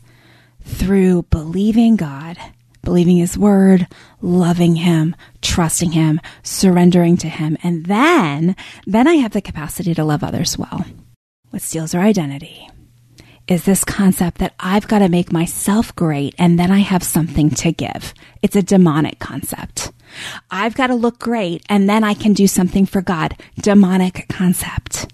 through 0.62 1.24
believing 1.24 1.96
God, 1.96 2.38
believing 2.87 3.18
His 3.18 3.37
word, 3.37 3.87
loving 4.22 4.77
Him, 4.77 5.14
trusting 5.42 5.92
Him, 5.92 6.22
surrendering 6.42 7.18
to 7.18 7.29
Him. 7.29 7.59
And 7.62 7.85
then, 7.85 8.57
then 8.87 9.07
I 9.07 9.16
have 9.16 9.33
the 9.33 9.42
capacity 9.42 9.92
to 9.94 10.05
love 10.05 10.25
others 10.25 10.57
well. 10.57 10.87
What 11.51 11.61
steals 11.61 11.94
our 11.94 12.01
identity? 12.01 12.70
is 13.49 13.64
this 13.64 13.85
concept 13.85 14.38
that 14.38 14.55
I've 14.59 14.88
got 14.88 15.01
to 15.01 15.09
make 15.09 15.31
myself 15.33 15.94
great 15.94 16.35
and 16.37 16.59
then 16.59 16.72
I 16.72 16.81
have 16.81 17.03
something 17.03 17.51
to 17.51 17.70
give. 17.70 18.12
It's 18.42 18.57
a 18.57 18.62
demonic 18.62 19.20
concept. 19.20 19.92
I've 20.51 20.75
got 20.75 20.88
to 20.88 20.94
look 20.94 21.20
great 21.20 21.62
and 21.68 21.88
then 21.88 22.03
I 22.03 22.14
can 22.14 22.33
do 22.33 22.49
something 22.49 22.87
for 22.87 23.03
God. 23.03 23.37
Demonic 23.61 24.27
concept. 24.29 25.12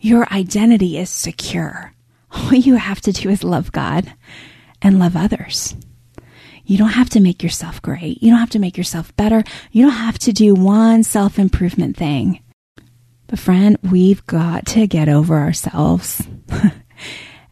Your 0.00 0.30
identity 0.30 0.98
is 0.98 1.08
secure. 1.08 1.94
All 2.30 2.52
you 2.52 2.74
have 2.74 3.00
to 3.02 3.12
do 3.12 3.30
is 3.30 3.42
love 3.42 3.72
God 3.72 4.12
and 4.82 4.98
love 4.98 5.16
others. 5.16 5.74
You 6.66 6.78
don't 6.78 6.90
have 6.90 7.10
to 7.10 7.20
make 7.20 7.42
yourself 7.42 7.80
great. 7.80 8.22
You 8.22 8.30
don't 8.30 8.40
have 8.40 8.50
to 8.50 8.58
make 8.58 8.76
yourself 8.76 9.14
better. 9.16 9.42
You 9.72 9.84
don't 9.84 9.92
have 9.92 10.18
to 10.20 10.32
do 10.32 10.54
one 10.54 11.02
self 11.02 11.38
improvement 11.38 11.96
thing. 11.96 12.42
But 13.28 13.38
friend, 13.38 13.76
we've 13.90 14.24
got 14.26 14.66
to 14.66 14.86
get 14.86 15.08
over 15.08 15.38
ourselves. 15.38 16.26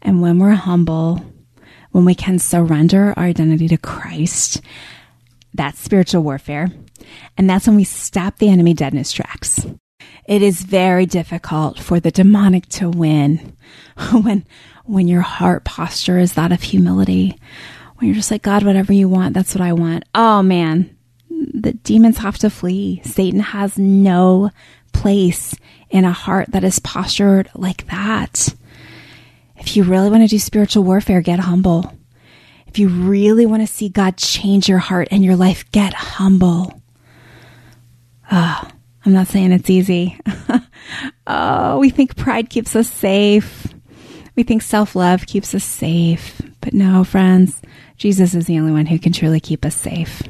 And 0.05 0.21
when 0.21 0.37
we're 0.37 0.51
humble, 0.51 1.19
when 1.91 2.05
we 2.05 2.13
can 2.13 2.37
surrender 2.37 3.13
our 3.17 3.23
identity 3.23 3.67
to 3.69 3.77
Christ, 3.77 4.61
that's 5.55 5.79
spiritual 5.79 6.21
warfare. 6.21 6.69
And 7.37 7.49
that's 7.49 7.65
when 7.65 7.75
we 7.75 7.85
stop 7.85 8.37
the 8.37 8.49
enemy 8.49 8.75
dead 8.75 8.93
in 8.93 8.99
his 8.99 9.11
tracks. 9.11 9.65
It 10.27 10.43
is 10.43 10.61
very 10.61 11.07
difficult 11.07 11.79
for 11.79 11.99
the 11.99 12.11
demonic 12.11 12.67
to 12.69 12.87
win 12.89 13.57
when, 14.11 14.45
when 14.83 15.07
your 15.07 15.21
heart 15.21 15.63
posture 15.63 16.19
is 16.19 16.33
that 16.33 16.51
of 16.51 16.61
humility. 16.61 17.39
When 17.95 18.07
you're 18.07 18.15
just 18.15 18.31
like, 18.31 18.41
God, 18.41 18.63
whatever 18.63 18.93
you 18.93 19.07
want, 19.07 19.33
that's 19.33 19.55
what 19.55 19.61
I 19.61 19.73
want. 19.73 20.03
Oh 20.13 20.43
man, 20.43 20.95
the 21.29 21.73
demons 21.73 22.17
have 22.17 22.37
to 22.39 22.49
flee. 22.49 23.01
Satan 23.03 23.39
has 23.39 23.77
no 23.77 24.51
place 24.93 25.55
in 25.89 26.05
a 26.05 26.11
heart 26.11 26.51
that 26.51 26.63
is 26.63 26.79
postured 26.79 27.49
like 27.55 27.87
that. 27.87 28.53
If 29.57 29.75
you 29.75 29.83
really 29.83 30.09
want 30.09 30.23
to 30.23 30.27
do 30.27 30.39
spiritual 30.39 30.83
warfare, 30.83 31.21
get 31.21 31.39
humble. 31.39 31.93
If 32.67 32.79
you 32.79 32.89
really 32.89 33.45
want 33.45 33.61
to 33.65 33.73
see 33.73 33.87
God 33.87 34.17
change 34.17 34.67
your 34.67 34.79
heart 34.79 35.07
and 35.11 35.23
your 35.23 35.37
life, 35.37 35.69
get 35.71 35.93
humble. 35.93 36.81
Oh, 38.31 38.67
I'm 39.05 39.13
not 39.13 39.27
saying 39.27 39.51
it's 39.51 39.69
easy. 39.69 40.19
oh, 41.27 41.79
we 41.79 41.89
think 41.89 42.17
pride 42.17 42.49
keeps 42.49 42.75
us 42.75 42.89
safe. 42.89 43.73
We 44.35 44.43
think 44.43 44.61
self 44.61 44.95
love 44.95 45.25
keeps 45.25 45.55
us 45.55 45.63
safe. 45.63 46.41
But 46.59 46.73
no, 46.73 47.03
friends, 47.03 47.61
Jesus 47.97 48.35
is 48.35 48.45
the 48.45 48.59
only 48.59 48.71
one 48.71 48.85
who 48.85 48.99
can 48.99 49.13
truly 49.13 49.39
keep 49.39 49.65
us 49.65 49.75
safe. 49.75 50.21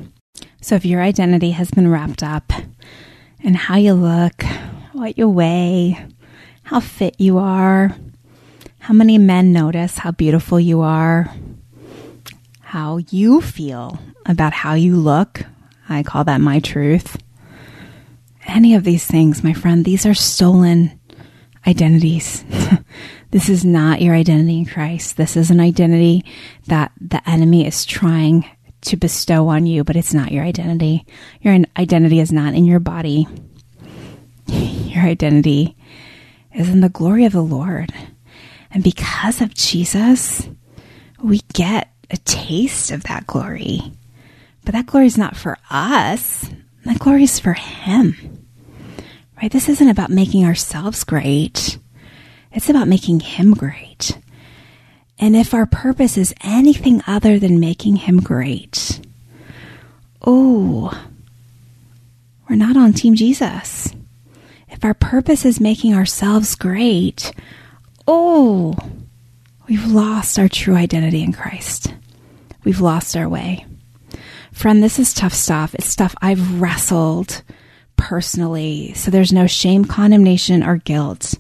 So 0.62 0.75
if 0.75 0.86
your 0.86 1.01
identity 1.01 1.51
has 1.51 1.71
been 1.71 1.88
wrapped 1.89 2.23
up 2.23 2.51
in 3.41 3.54
how 3.54 3.78
you 3.78 3.93
look, 3.93 4.43
what 4.93 5.17
you 5.17 5.30
weigh, 5.30 6.04
how 6.63 6.80
fit 6.80 7.19
you 7.19 7.38
are, 7.38 7.95
how 8.80 8.93
many 8.93 9.17
men 9.17 9.51
notice 9.51 9.97
how 9.97 10.12
beautiful 10.12 10.60
you 10.60 10.82
are? 10.82 11.34
How 12.62 12.97
you 12.97 13.41
feel 13.41 13.99
about 14.25 14.54
how 14.54 14.73
you 14.73 14.95
look? 14.95 15.41
I 15.89 16.04
call 16.04 16.23
that 16.25 16.41
my 16.41 16.60
truth. 16.60 17.17
Any 18.45 18.75
of 18.75 18.84
these 18.84 19.06
things, 19.06 19.43
my 19.43 19.54
friend, 19.54 19.84
these 19.84 20.06
are 20.06 20.13
stolen 20.13 20.99
identities. 21.65 22.43
this 23.36 23.50
is 23.50 23.65
not 23.65 24.02
your 24.02 24.15
identity 24.15 24.60
in 24.60 24.65
Christ. 24.65 25.17
This 25.17 25.36
is 25.36 25.52
an 25.52 25.60
identity 25.60 26.24
that 26.67 26.93
the 27.02 27.21
enemy 27.30 27.67
is 27.67 27.84
trying 27.84 28.50
to 28.84 28.95
bestow 28.95 29.50
on 29.50 29.65
you, 29.65 29.84
but 29.84 29.98
it's 29.98 30.13
not 30.13 30.32
your 30.32 30.45
identity. 30.45 31.06
Your 31.41 31.60
identity 31.76 32.21
is 32.21 32.32
not 32.32 32.54
in 32.54 32.63
your 32.63 32.80
body. 32.80 33.28
Your 34.48 35.04
identity 35.04 35.76
is 36.54 36.69
in 36.69 36.80
the 36.80 36.88
glory 36.88 37.26
of 37.26 37.34
the 37.34 37.43
Lord. 37.43 37.91
And 38.71 38.82
because 38.82 39.41
of 39.41 39.54
Jesus, 39.54 40.48
we 41.21 41.41
get 41.52 41.91
a 42.10 42.15
taste 42.15 42.89
of 42.89 43.04
that 43.04 43.28
glory. 43.28 43.82
But 44.63 44.76
that 44.76 44.86
glory 44.86 45.08
is 45.08 45.17
not 45.17 45.36
for 45.36 45.58
us. 45.69 46.50
That 46.86 47.00
glory 47.00 47.24
is 47.24 47.38
for 47.38 47.52
Him. 47.52 48.48
Right? 49.41 49.52
This 49.52 49.67
isn't 49.67 49.89
about 49.89 50.10
making 50.10 50.45
ourselves 50.45 51.04
great. 51.04 51.80
It's 52.56 52.70
about 52.70 52.88
making 52.88 53.20
Him 53.20 53.54
great. 53.54 54.18
And 55.20 55.36
if 55.36 55.54
our 55.54 55.65
purpose 55.65 56.18
is 56.18 56.34
anything 56.41 57.02
other 57.06 57.38
than 57.38 57.60
making 57.60 57.98
Him 57.98 58.22
great, 58.22 59.02
oh, 60.26 60.98
we're 62.50 62.56
not 62.56 62.78
on 62.78 62.94
Team 62.94 63.15
Jesus. 63.15 63.94
If 64.70 64.86
our 64.86 64.94
purpose 64.94 65.44
is 65.44 65.60
making 65.60 65.94
ourselves 65.94 66.56
great, 66.56 67.34
oh, 68.08 68.74
we've 69.68 69.86
lost 69.88 70.39
our 70.39 70.48
true 70.48 70.76
identity 70.76 71.24
in 71.24 71.34
Christ. 71.34 71.94
We've 72.63 72.82
lost 72.82 73.18
our 73.18 73.28
way. 73.28 73.65
Friend, 74.54 74.82
this 74.82 74.98
is 74.98 75.13
tough 75.13 75.34
stuff. 75.34 75.76
It's 75.76 75.88
stuff 75.88 76.15
I've 76.22 76.62
wrestled 76.62 77.44
personally. 77.98 78.94
So 78.94 79.12
there's 79.12 79.34
no 79.34 79.46
shame, 79.46 79.84
condemnation, 79.84 80.63
or 80.63 80.78
guilt 80.78 81.36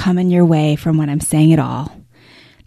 coming 0.00 0.30
your 0.30 0.46
way 0.46 0.76
from 0.76 0.96
what 0.96 1.10
I'm 1.10 1.20
saying 1.20 1.52
at 1.52 1.58
all. 1.58 1.94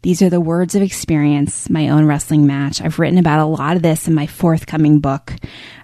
These 0.03 0.21
are 0.21 0.29
the 0.29 0.39
words 0.39 0.75
of 0.75 0.83
experience, 0.83 1.67
my 1.67 1.89
own 1.89 2.05
wrestling 2.05 2.45
match. 2.45 2.79
I've 2.79 2.99
written 2.99 3.17
about 3.17 3.39
a 3.39 3.45
lot 3.45 3.75
of 3.75 3.81
this 3.81 4.07
in 4.07 4.13
my 4.13 4.27
forthcoming 4.27 4.99
book, 4.99 5.33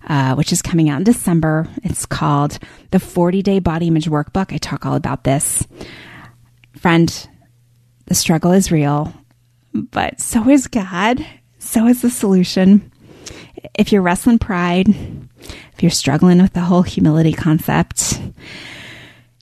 uh, 0.07 0.35
which 0.35 0.53
is 0.53 0.61
coming 0.61 0.91
out 0.91 0.99
in 0.99 1.05
December. 1.05 1.67
It's 1.83 2.05
called 2.05 2.59
The 2.91 2.99
40 2.99 3.41
Day 3.41 3.57
Body 3.57 3.87
Image 3.87 4.07
Workbook. 4.07 4.53
I 4.53 4.57
talk 4.57 4.85
all 4.85 4.93
about 4.93 5.23
this. 5.23 5.65
Friend, 6.77 7.27
the 8.05 8.13
struggle 8.13 8.51
is 8.51 8.71
real, 8.71 9.11
but 9.73 10.21
so 10.21 10.47
is 10.49 10.67
God. 10.67 11.25
So 11.57 11.87
is 11.87 12.03
the 12.03 12.11
solution. 12.11 12.91
If 13.73 13.91
you're 13.91 14.03
wrestling 14.03 14.37
pride, 14.37 14.87
if 14.89 15.81
you're 15.81 15.89
struggling 15.89 16.43
with 16.43 16.53
the 16.53 16.61
whole 16.61 16.83
humility 16.83 17.33
concept, 17.33 18.21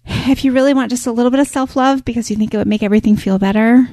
if 0.07 0.43
you 0.43 0.51
really 0.51 0.73
want 0.73 0.89
just 0.89 1.07
a 1.07 1.11
little 1.11 1.31
bit 1.31 1.39
of 1.39 1.47
self 1.47 1.75
love 1.75 2.05
because 2.05 2.29
you 2.29 2.35
think 2.35 2.53
it 2.53 2.57
would 2.57 2.67
make 2.67 2.83
everything 2.83 3.15
feel 3.15 3.39
better, 3.39 3.87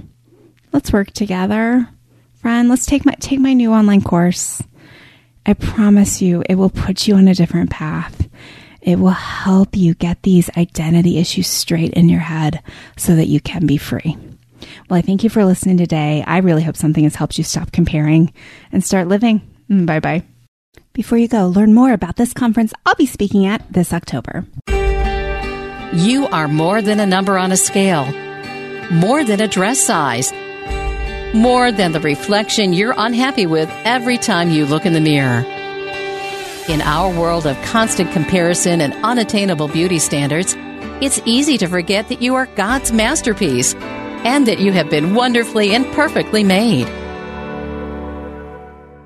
let's 0.72 0.92
work 0.92 1.10
together. 1.12 1.88
Friend, 2.34 2.68
let's 2.68 2.86
take 2.86 3.04
my 3.04 3.14
take 3.20 3.40
my 3.40 3.52
new 3.52 3.72
online 3.72 4.02
course. 4.02 4.62
I 5.46 5.54
promise 5.54 6.22
you 6.22 6.42
it 6.48 6.54
will 6.54 6.70
put 6.70 7.06
you 7.06 7.16
on 7.16 7.28
a 7.28 7.34
different 7.34 7.70
path. 7.70 8.28
It 8.80 8.98
will 8.98 9.10
help 9.10 9.76
you 9.76 9.94
get 9.94 10.22
these 10.22 10.50
identity 10.56 11.18
issues 11.18 11.46
straight 11.46 11.94
in 11.94 12.08
your 12.08 12.20
head 12.20 12.62
so 12.96 13.16
that 13.16 13.28
you 13.28 13.40
can 13.40 13.66
be 13.66 13.78
free. 13.78 14.16
Well, 14.88 14.98
I 14.98 15.02
thank 15.02 15.24
you 15.24 15.30
for 15.30 15.44
listening 15.44 15.78
today. 15.78 16.22
I 16.26 16.38
really 16.38 16.62
hope 16.62 16.76
something 16.76 17.04
has 17.04 17.16
helped 17.16 17.38
you 17.38 17.44
stop 17.44 17.72
comparing 17.72 18.32
and 18.72 18.84
start 18.84 19.08
living. 19.08 19.40
Mm, 19.70 19.86
bye 19.86 20.00
bye. 20.00 20.22
Before 20.92 21.18
you 21.18 21.28
go, 21.28 21.46
learn 21.46 21.74
more 21.74 21.92
about 21.92 22.16
this 22.16 22.32
conference 22.32 22.72
I'll 22.86 22.94
be 22.94 23.06
speaking 23.06 23.46
at 23.46 23.70
this 23.72 23.92
October. 23.92 24.46
You 25.94 26.26
are 26.26 26.48
more 26.48 26.82
than 26.82 26.98
a 26.98 27.06
number 27.06 27.38
on 27.38 27.52
a 27.52 27.56
scale, 27.56 28.06
more 28.90 29.22
than 29.22 29.40
a 29.40 29.46
dress 29.46 29.78
size, 29.78 30.32
more 31.32 31.70
than 31.70 31.92
the 31.92 32.00
reflection 32.00 32.72
you're 32.72 32.96
unhappy 32.96 33.46
with 33.46 33.70
every 33.84 34.18
time 34.18 34.50
you 34.50 34.66
look 34.66 34.86
in 34.86 34.92
the 34.92 35.00
mirror. 35.00 35.44
In 36.68 36.80
our 36.80 37.16
world 37.16 37.46
of 37.46 37.56
constant 37.62 38.10
comparison 38.10 38.80
and 38.80 38.92
unattainable 39.04 39.68
beauty 39.68 40.00
standards, 40.00 40.56
it's 41.00 41.22
easy 41.26 41.58
to 41.58 41.68
forget 41.68 42.08
that 42.08 42.20
you 42.20 42.34
are 42.34 42.46
God's 42.46 42.90
masterpiece 42.90 43.74
and 44.24 44.48
that 44.48 44.58
you 44.58 44.72
have 44.72 44.90
been 44.90 45.14
wonderfully 45.14 45.76
and 45.76 45.86
perfectly 45.92 46.42
made. 46.42 46.88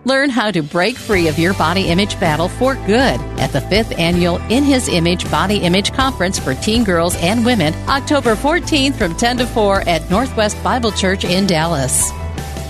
Learn 0.05 0.31
how 0.31 0.51
to 0.51 0.63
break 0.63 0.97
free 0.97 1.29
of 1.29 1.39
your 1.39 1.55
body 1.55 1.89
image 1.89 2.19
battle 2.21 2.49
for 2.49 2.75
good 2.87 3.21
at 3.39 3.53
the 3.53 3.61
5th 3.61 3.99
annual 3.99 4.39
In 4.49 4.63
His 4.63 4.89
Image 4.89 5.29
Body 5.31 5.59
Image 5.59 5.93
Conference 5.93 6.39
for 6.39 6.55
teen 6.55 6.85
girls 6.85 7.17
and 7.17 7.45
women, 7.45 7.75
October 7.89 8.35
14th 8.35 8.95
from 8.95 9.17
10 9.17 9.39
to 9.39 9.47
4 9.47 9.89
at 9.89 10.09
Northwest 10.09 10.63
Bible 10.63 10.93
Church 10.93 11.25
in 11.25 11.47
Dallas. 11.47 12.11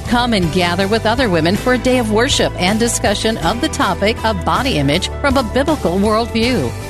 Come 0.08 0.32
and 0.32 0.50
gather 0.52 0.88
with 0.88 1.04
other 1.04 1.28
women 1.28 1.54
for 1.54 1.74
a 1.74 1.78
day 1.78 1.98
of 1.98 2.10
worship 2.10 2.52
and 2.58 2.80
discussion 2.80 3.36
of 3.38 3.60
the 3.60 3.68
topic 3.68 4.22
of 4.24 4.42
body 4.44 4.78
image 4.78 5.08
from 5.20 5.36
a 5.36 5.42
biblical 5.52 5.98
worldview. 5.98 6.87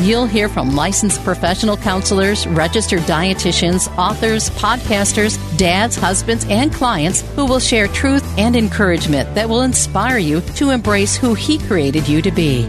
You'll 0.00 0.26
hear 0.26 0.48
from 0.48 0.74
licensed 0.74 1.22
professional 1.24 1.76
counselors, 1.76 2.46
registered 2.46 3.00
dietitians, 3.00 3.94
authors, 3.98 4.48
podcasters, 4.50 5.36
dads, 5.58 5.94
husbands, 5.94 6.46
and 6.48 6.72
clients 6.72 7.20
who 7.34 7.44
will 7.44 7.60
share 7.60 7.86
truth 7.86 8.24
and 8.38 8.56
encouragement 8.56 9.34
that 9.34 9.46
will 9.46 9.60
inspire 9.60 10.16
you 10.16 10.40
to 10.56 10.70
embrace 10.70 11.16
who 11.16 11.34
He 11.34 11.58
created 11.58 12.08
you 12.08 12.22
to 12.22 12.30
be. 12.30 12.66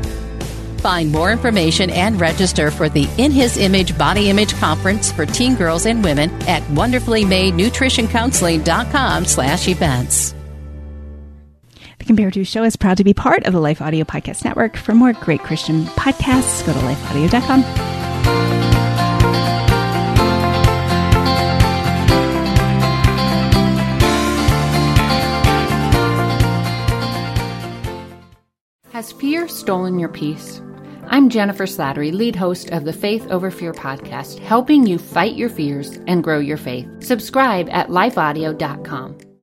Find 0.80 1.10
more 1.10 1.32
information 1.32 1.90
and 1.90 2.20
register 2.20 2.70
for 2.70 2.90
the 2.90 3.08
In 3.18 3.32
His 3.32 3.56
Image 3.56 3.98
Body 3.98 4.30
Image 4.30 4.54
Conference 4.56 5.10
for 5.10 5.26
teen 5.26 5.56
girls 5.56 5.86
and 5.86 6.04
women 6.04 6.30
at 6.50 6.64
wonderfullymadenutritioncounseling.com 6.64 9.26
slash 9.26 9.70
events. 9.70 10.36
The 12.02 12.08
Compare 12.08 12.32
To 12.32 12.44
Show 12.44 12.64
is 12.64 12.76
proud 12.76 12.98
to 12.98 13.04
be 13.04 13.14
part 13.14 13.46
of 13.46 13.54
the 13.54 13.60
Life 13.60 13.80
Audio 13.80 14.04
Podcast 14.04 14.44
Network. 14.44 14.76
For 14.76 14.96
more 14.96 15.14
great 15.14 15.42
Christian 15.42 15.84
podcasts, 15.84 16.66
go 16.66 16.74
to 16.74 16.80
lifeaudio.com. 16.80 17.62
Has 28.92 29.12
fear 29.12 29.48
stolen 29.48 30.00
your 30.00 30.10
peace? 30.10 30.60
I'm 31.06 31.30
Jennifer 31.30 31.66
Slattery, 31.68 32.12
lead 32.12 32.36
host 32.36 32.72
of 32.72 32.84
the 32.84 32.94
Faith 32.94 33.28
Over 33.30 33.52
Fear 33.52 33.74
podcast, 33.74 34.40
helping 34.40 34.88
you 34.88 34.98
fight 34.98 35.36
your 35.36 35.50
fears 35.50 36.00
and 36.08 36.24
grow 36.24 36.40
your 36.40 36.58
faith. 36.58 36.88
Subscribe 37.04 37.70
at 37.70 37.90
lifeaudio.com. 37.90 39.31